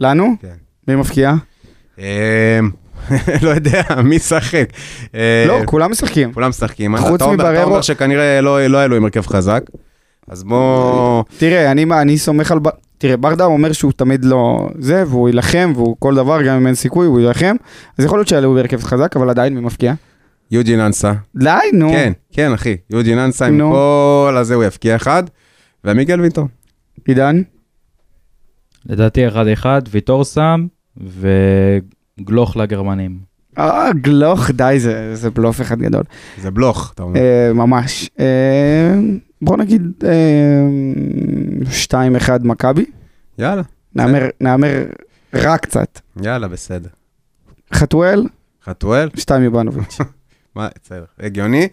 [0.00, 0.34] לנו?
[0.42, 0.48] כן.
[0.88, 1.34] מי מבקיע?
[3.42, 4.68] לא יודע, מי ישחק?
[5.14, 6.32] אה, לא, כולם משחקים.
[6.32, 6.96] כולם משחקים.
[6.96, 9.62] חוץ אומר- אתה מבררו- אומר שכנראה לא לא היה לו עם הרכב חזק,
[10.28, 11.22] אז בוא...
[11.38, 12.58] תראה, אני, אני סומך על...
[12.98, 16.74] תראה, ברדה אומר שהוא תמיד לא זה, והוא יילחם, והוא כל דבר, גם אם אין
[16.74, 17.56] סיכוי, הוא יילחם.
[17.98, 19.94] אז יכול להיות שהיה לו בהרכב חזק, אבל עדיין מי מפקיע?
[20.50, 21.12] יוג'ין אנסה.
[21.36, 21.88] די, נו.
[21.90, 22.76] כן, כן, אחי.
[22.90, 23.60] יוג'ין אנסה עם.
[23.60, 25.22] כל הזה הוא יבקיע אחד,
[25.84, 26.48] ומיגל ויטור.
[27.08, 27.42] עידן?
[28.86, 29.32] לדעתי 1-1,
[29.90, 30.66] ויטור שם,
[32.20, 33.18] וגלוך לגרמנים.
[33.58, 36.02] אה, גלוך, די, זה, זה בלוף אחד גדול.
[36.40, 37.20] זה בלוך, אתה אומר.
[37.20, 38.10] אה, ממש.
[38.20, 38.94] אה,
[39.42, 40.10] בוא נגיד אה,
[41.90, 42.84] 2-1 מכבי.
[43.38, 43.62] יאללה,
[43.94, 44.84] נהמר, נהמר
[45.34, 46.00] רע קצת.
[46.22, 46.88] יאללה, בסדר.
[47.74, 48.26] חתואל,
[48.64, 49.08] חתואל?
[49.16, 49.98] 2 מבנוביץ'.
[50.56, 51.68] מה, בסדר, הגיוני.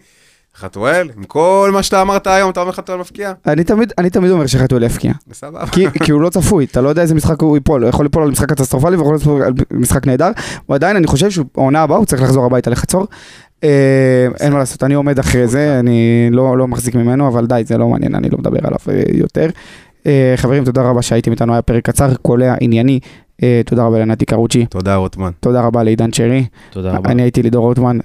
[0.56, 3.32] חתואל, עם כל מה שאתה אמרת היום, אתה אומר חתואל מפקיע?
[3.46, 5.12] אני תמיד, אני תמיד אומר שחתואל יפקיע.
[5.26, 5.66] בסבבה.
[5.66, 8.22] כי, כי הוא לא צפוי, אתה לא יודע איזה משחק הוא ייפול, הוא יכול ליפול
[8.22, 10.30] על משחק קטסטרופלי ויכול ליפול על משחק נהדר,
[10.68, 13.06] ועדיין אני חושב שהעונה הבאה הוא צריך לחזור הביתה לחצור.
[13.64, 17.62] אה, אין מה לעשות, אני עומד אחרי זה, אני לא לא מחזיק ממנו, אבל די,
[17.66, 19.48] זה לא מעניין, אני לא מדבר עליו אה, יותר.
[20.06, 23.00] אה, חברים, תודה רבה שהייתם איתנו, היה פרק קצר, קולע, ענייני.
[23.66, 25.30] תודה רבה לנתי קרוצ'י, תודה, רוטמן.
[25.40, 26.46] תודה רבה לעידן שרי.
[26.70, 27.10] תודה רבה.
[27.10, 27.98] אני הייתי לידור רוטמן,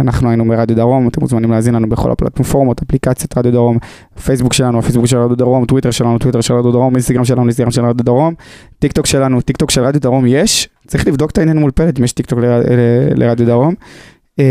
[0.00, 3.78] אנחנו היינו ברדיו דרום, אתם מוזמנים להאזין לנו בכל הפלטפורמות, אפליקציית רדיו דרום,
[4.24, 7.70] פייסבוק שלנו, הפייסבוק של רדיו דרום, טוויטר שלנו, טוויטר של רדיו דרום, אינסטגרם שלנו, אינסטגרם
[7.70, 8.34] של רדיו דרום,
[8.78, 11.98] טיק טוק שלנו, טיק טוק של רדיו דרום יש, צריך לבדוק את העניין מול פלט
[11.98, 12.62] אם יש טיק טוק ל-
[13.14, 13.74] לרדיו דרום.
[14.40, 14.44] אה,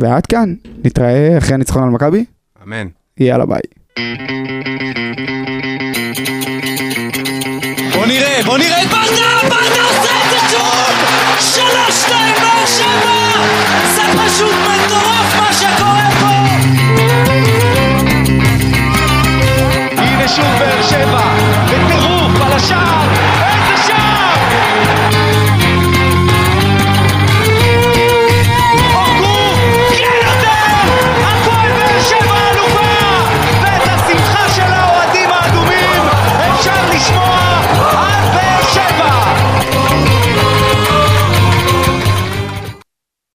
[0.00, 2.24] ועד כאן, נתראה אחרי הניצחון על מכבי,
[2.66, 2.86] אמן.
[3.20, 3.60] יאללה ביי.
[7.94, 9.61] בוא נראה, בוא נראה את ברדה!
[20.34, 21.31] Shul Be'er Sheva.